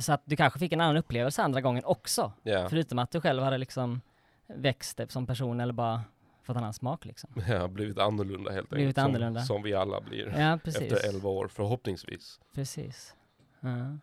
Så 0.00 0.12
att 0.12 0.22
du 0.24 0.36
kanske 0.36 0.58
fick 0.58 0.72
en 0.72 0.80
annan 0.80 0.96
upplevelse 0.96 1.42
andra 1.42 1.60
gången 1.60 1.84
också. 1.84 2.32
Ja. 2.42 2.68
Förutom 2.68 2.98
att 2.98 3.10
du 3.10 3.20
själv 3.20 3.42
hade 3.42 3.58
liksom 3.58 4.00
växt 4.46 5.00
som 5.08 5.26
person 5.26 5.60
eller 5.60 5.72
bara 5.72 6.02
fått 6.42 6.56
annan 6.56 6.72
smak 6.72 7.04
liksom. 7.04 7.30
Ja, 7.48 7.68
blivit 7.68 7.98
annorlunda 7.98 8.52
helt 8.52 8.68
Blivit 8.70 8.98
enkelt. 8.98 9.16
annorlunda. 9.16 9.40
Som, 9.40 9.46
som 9.56 9.62
vi 9.62 9.74
alla 9.74 10.00
blir. 10.00 10.34
Ja, 10.38 10.58
precis. 10.64 10.92
Efter 10.92 11.08
11 11.08 11.28
år, 11.28 11.48
förhoppningsvis. 11.48 12.40
Precis. 12.54 13.14
Ja. 13.60 13.98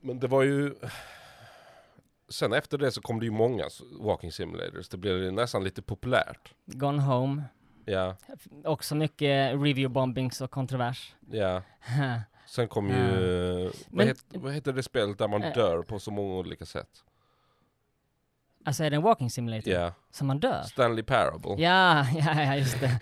Men 0.00 0.18
det 0.20 0.26
var 0.26 0.42
ju... 0.42 0.74
Sen 2.30 2.52
efter 2.52 2.78
det 2.78 2.92
så 2.92 3.00
kom 3.00 3.18
det 3.20 3.24
ju 3.26 3.30
många 3.32 3.64
walking 4.00 4.32
simulators. 4.32 4.88
Det 4.88 4.96
blev 4.96 5.32
nästan 5.32 5.64
lite 5.64 5.82
populärt. 5.82 6.54
Gone 6.66 7.02
Home. 7.02 7.44
Ja, 7.84 8.16
Också 8.64 8.94
mycket 8.94 9.52
review 9.52 9.88
bombings 9.88 10.40
och 10.40 10.50
kontrovers. 10.50 11.14
ja. 11.30 11.62
Sen 12.46 12.68
kom 12.68 12.88
ju... 12.88 12.94
Ja. 13.64 13.70
vad, 13.90 14.06
het, 14.06 14.24
vad 14.28 14.52
heter 14.52 14.72
det 14.72 14.82
spelet 14.82 15.18
där 15.18 15.28
man 15.28 15.42
Eh. 15.42 15.54
dör 15.54 15.82
på 15.82 15.98
så 15.98 16.10
många 16.10 16.34
olika 16.34 16.66
sätt? 16.66 16.88
Alltså 18.64 18.84
är 18.84 18.90
det 18.90 18.96
en 18.96 19.02
walking 19.02 19.30
simulator? 19.30 19.72
Ja. 19.72 19.92
Som 20.10 20.26
man 20.26 20.40
dör? 20.40 20.62
Stanley 20.62 21.02
Parable. 21.04 21.62
Ja, 21.64 22.06
ja, 22.14 22.42
ja 22.42 22.56
just 22.56 22.80
det. 22.80 23.00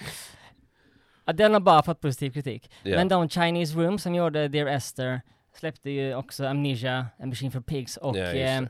Ja, 1.24 1.32
den 1.32 1.52
har 1.52 1.60
bara 1.60 1.82
fått 1.82 2.00
positiv 2.00 2.30
kritik. 2.30 2.70
Ja. 2.82 2.96
Men 2.96 3.08
de 3.08 3.28
Chinese 3.28 3.74
Room 3.78 3.98
som 3.98 4.14
gjorde 4.14 4.48
Dear 4.48 4.66
Esther 4.66 5.20
släppte 5.54 5.90
ju 5.90 6.14
också 6.14 6.46
Amnesia, 6.46 7.06
A 7.18 7.26
Machine 7.26 7.50
for 7.50 7.60
Pigs 7.60 7.96
och 7.96 8.16
just 8.16 8.34
eh. 8.34 8.62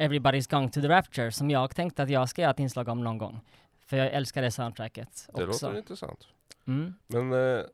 Everybody's 0.00 0.50
Gone 0.50 0.70
to 0.70 0.80
the 0.80 0.88
Rapture 0.88 1.32
som 1.32 1.50
jag 1.50 1.76
tänkte 1.76 2.02
att 2.02 2.10
jag 2.10 2.28
ska 2.28 2.42
göra 2.42 2.50
ett 2.50 2.58
inslag 2.60 2.88
om 2.88 3.04
någon 3.04 3.18
gång. 3.18 3.40
För 3.86 3.96
jag 3.96 4.06
älskar 4.12 4.42
det 4.42 4.50
soundtracket 4.50 5.28
Det 5.34 5.44
också. 5.46 5.66
låter 5.66 5.78
intressant. 5.78 6.28
Mm. 6.66 6.94
Men 7.06 7.32
eh, 7.32 7.64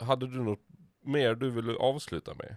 hade 0.00 0.26
du 0.26 0.42
något 0.42 0.60
mer 1.00 1.34
du 1.34 1.50
ville 1.50 1.78
avsluta 1.78 2.34
med? 2.34 2.56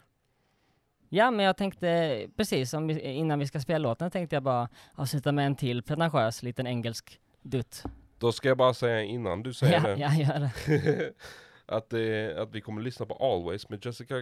Ja, 1.10 1.32
men 1.32 1.46
jag 1.46 1.58
tänkte 1.58 2.28
precis 2.38 2.70
som 2.70 2.90
innan 2.90 3.40
vi 3.40 3.48
ska 3.48 3.60
spela 3.60 3.78
låten 3.78 4.12
tänkte 4.12 4.36
jag 4.36 4.44
bara 4.44 4.70
avsluta 4.94 5.32
med 5.32 5.46
en 5.46 5.56
till 5.56 5.84
pretentiös 5.84 6.44
liten 6.44 6.68
engelsk 6.68 7.20
dutt. 7.42 7.84
Då 8.18 8.32
ska 8.32 8.48
jag 8.48 8.58
bara 8.58 8.74
säga 8.74 9.02
innan 9.02 9.44
du 9.44 9.54
säger 9.54 9.74
Ja, 9.74 9.82
det. 9.96 9.96
ja, 10.02 10.14
gör 10.14 10.40
det. 10.40 11.14
att, 11.76 11.90
det 11.90 12.38
att 12.42 12.52
vi 12.52 12.62
kommer 12.62 12.82
lyssna 12.82 13.06
på 13.06 13.14
Always 13.34 13.70
med 13.70 13.86
Jessica 13.86 14.16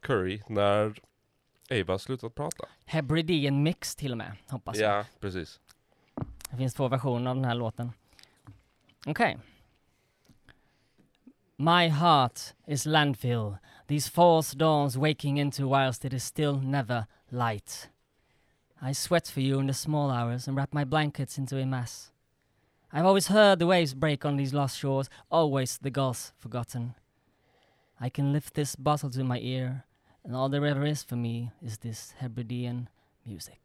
Curry 0.00 0.42
när 0.48 0.98
Ava 1.70 1.98
slutat 1.98 2.34
prata. 2.34 2.68
Hebridean 2.84 3.62
mix 3.62 3.96
till 3.96 4.12
och 4.12 4.18
med, 4.18 4.36
hoppas 4.48 4.76
jag. 4.76 4.98
Ja, 4.98 5.04
precis. 5.20 5.60
Det 6.50 6.56
finns 6.56 6.74
två 6.74 6.88
versioner 6.88 7.30
av 7.30 7.36
den 7.36 7.44
här 7.44 7.54
låten. 7.54 7.92
Okej. 9.06 9.38
My 11.56 11.88
heart 11.88 12.40
is 12.66 12.86
landfill, 12.86 13.56
these 13.86 14.10
false 14.10 14.56
dawns 14.56 14.96
waking 14.96 15.38
into 15.38 15.66
whilst 15.66 16.04
it 16.04 16.12
is 16.12 16.24
still 16.24 16.60
never 16.60 17.06
light. 17.28 17.90
I 18.82 18.94
sweat 18.94 19.28
for 19.28 19.40
you 19.40 19.60
in 19.60 19.66
the 19.66 19.74
small 19.74 20.10
hours 20.10 20.48
and 20.48 20.56
wrap 20.56 20.74
my 20.74 20.84
blankets 20.84 21.38
into 21.38 21.56
a 21.58 21.66
mass. 21.66 22.12
I've 22.92 23.06
always 23.06 23.28
heard 23.28 23.58
the 23.58 23.66
waves 23.66 23.94
break 23.94 24.24
on 24.24 24.36
these 24.36 24.54
lost 24.54 24.78
shores, 24.78 25.08
always 25.30 25.78
the 25.78 25.90
gulls 25.90 26.32
forgotten. 26.38 26.94
I 27.98 28.10
can 28.10 28.32
lift 28.32 28.54
this 28.54 28.76
bottle 28.76 29.10
to 29.10 29.24
my 29.24 29.38
ear, 29.38 29.84
and 30.26 30.34
all 30.34 30.48
there 30.48 30.66
ever 30.66 30.84
is 30.84 31.04
for 31.04 31.16
me 31.16 31.52
is 31.62 31.78
this 31.78 32.14
Hebridean 32.18 32.88
music. 33.24 33.58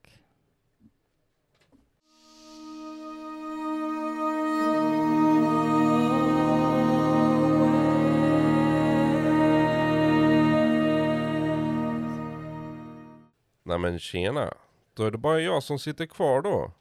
Nej 13.64 13.80
men 13.80 14.00
tjena. 14.00 14.54
Då 14.94 15.04
är 15.04 15.12
det 15.12 15.18
bara 15.18 15.42
jag 15.42 15.64
som 15.64 15.80
sitter 15.80 16.06
kvar 16.06 16.42
då. 16.42 16.72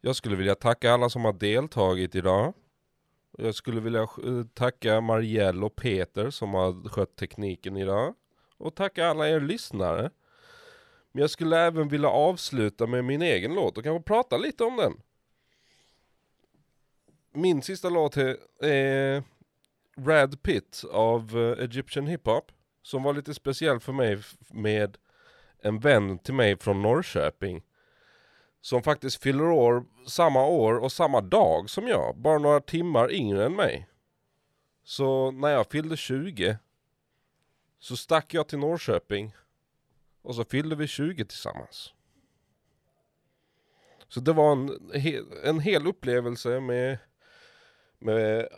Jag 0.00 0.16
skulle 0.16 0.36
vilja 0.36 0.54
tacka 0.54 0.92
alla 0.92 1.10
som 1.10 1.24
har 1.24 1.32
deltagit 1.32 2.14
idag. 2.14 2.54
Jag 3.38 3.54
skulle 3.54 3.80
vilja 3.80 4.02
eh, 4.02 4.44
tacka 4.54 5.00
Marielle 5.00 5.66
och 5.66 5.76
Peter 5.76 6.30
som 6.30 6.54
har 6.54 6.88
skött 6.88 7.16
tekniken 7.16 7.76
idag. 7.76 8.14
Och 8.58 8.74
tacka 8.74 9.06
alla 9.06 9.28
er 9.28 9.40
lyssnare. 9.40 10.10
Men 11.12 11.20
jag 11.20 11.30
skulle 11.30 11.58
även 11.58 11.88
vilja 11.88 12.08
avsluta 12.08 12.86
med 12.86 13.04
min 13.04 13.22
egen 13.22 13.54
låt 13.54 13.78
och 13.78 13.84
kanske 13.84 14.06
prata 14.06 14.36
lite 14.36 14.64
om 14.64 14.76
den. 14.76 15.00
Min 17.32 17.62
sista 17.62 17.88
låt 17.88 18.16
är, 18.16 18.36
Rad 19.96 20.42
Pitt 20.42 20.84
av 20.92 21.36
eh, 21.36 21.62
Egyptian 21.62 21.62
Egyptian 21.62 22.06
Hiphop. 22.06 22.52
Som 22.82 23.02
var 23.02 23.14
lite 23.14 23.34
speciell 23.34 23.80
för 23.80 23.92
mig 23.92 24.18
med 24.50 24.96
en 25.62 25.78
vän 25.78 26.18
till 26.18 26.34
mig 26.34 26.58
från 26.58 26.82
Norrköping. 26.82 27.62
Som 28.60 28.82
faktiskt 28.82 29.22
fyller 29.22 29.44
år 29.44 29.84
samma 30.06 30.46
år 30.46 30.74
och 30.74 30.92
samma 30.92 31.20
dag 31.20 31.70
som 31.70 31.88
jag. 31.88 32.16
Bara 32.16 32.38
några 32.38 32.60
timmar 32.60 33.12
yngre 33.12 33.46
än 33.46 33.56
mig. 33.56 33.88
Så 34.84 35.30
när 35.30 35.48
jag 35.50 35.70
fyllde 35.70 35.96
20 35.96 36.58
så 37.84 37.96
stack 37.96 38.34
jag 38.34 38.48
till 38.48 38.58
Norrköping. 38.58 39.34
Och 40.22 40.34
så 40.34 40.44
fyllde 40.44 40.76
vi 40.76 40.86
20 40.86 41.24
tillsammans. 41.24 41.94
Så 44.08 44.20
det 44.20 44.32
var 44.32 44.52
en, 44.52 44.92
en 45.44 45.60
hel 45.60 45.86
upplevelse 45.86 46.60
med, 46.60 46.98
med 47.98 48.48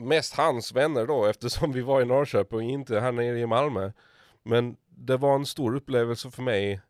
mest 0.00 0.34
hans 0.34 0.72
vänner 0.72 1.06
då 1.06 1.26
eftersom 1.26 1.72
vi 1.72 1.80
var 1.80 2.02
i 2.02 2.04
Norrköping 2.04 2.56
och 2.56 2.62
inte 2.62 3.00
här 3.00 3.12
nere 3.12 3.38
i 3.38 3.46
Malmö. 3.46 3.92
Men 4.42 4.76
det 4.88 5.16
var 5.16 5.34
en 5.34 5.46
stor 5.46 5.76
upplevelse 5.76 6.30
för 6.30 6.42
mig 6.42 6.80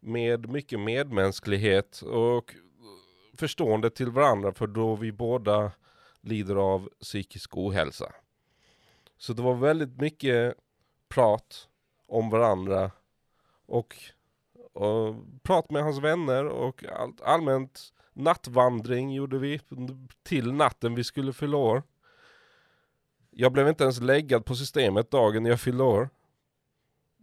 med 0.00 0.48
mycket 0.48 0.80
medmänsklighet 0.80 2.02
och 2.02 2.54
förstående 3.34 3.90
till 3.90 4.10
varandra 4.10 4.52
för 4.52 4.66
då 4.66 4.96
vi 4.96 5.12
båda 5.12 5.72
lider 6.20 6.56
av 6.56 6.88
psykisk 7.00 7.56
ohälsa. 7.56 8.12
Så 9.18 9.32
det 9.32 9.42
var 9.42 9.54
väldigt 9.54 10.00
mycket 10.00 10.56
prat 11.10 11.68
om 12.06 12.30
varandra 12.30 12.90
och, 13.66 13.96
och 14.72 15.14
prat 15.42 15.70
med 15.70 15.82
hans 15.82 15.98
vänner 15.98 16.44
och 16.44 16.84
all, 16.84 17.12
allmänt 17.22 17.92
nattvandring 18.12 19.12
gjorde 19.12 19.38
vi 19.38 19.60
till 20.22 20.52
natten 20.52 20.94
vi 20.94 21.04
skulle 21.04 21.32
fylla 21.32 21.56
år. 21.56 21.82
Jag 23.30 23.52
blev 23.52 23.68
inte 23.68 23.84
ens 23.84 24.00
läggad 24.00 24.44
på 24.44 24.54
systemet 24.54 25.10
dagen 25.10 25.44
jag 25.44 25.60
fyllde 25.60 25.84
år. 25.84 26.08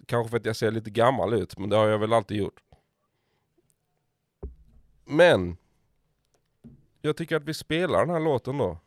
Kanske 0.05 0.29
för 0.29 0.37
att 0.37 0.45
jag 0.45 0.55
ser 0.55 0.71
lite 0.71 0.89
gammal 0.89 1.33
ut, 1.33 1.57
men 1.57 1.69
det 1.69 1.75
har 1.75 1.87
jag 1.87 1.99
väl 1.99 2.13
alltid 2.13 2.37
gjort. 2.37 2.59
Men 5.05 5.57
jag 7.01 7.17
tycker 7.17 7.35
att 7.35 7.43
vi 7.43 7.53
spelar 7.53 7.99
den 7.99 8.09
här 8.09 8.19
låten 8.19 8.57
då. 8.57 8.79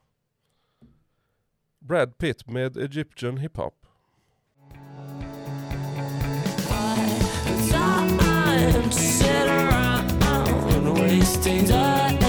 Brad 1.79 2.19
Pitt 2.19 2.47
med 2.47 2.77
Egyptian 2.77 3.37
Hiphop. 3.37 3.80
these 11.20 11.33
stains 11.35 11.70
are 11.70 12.19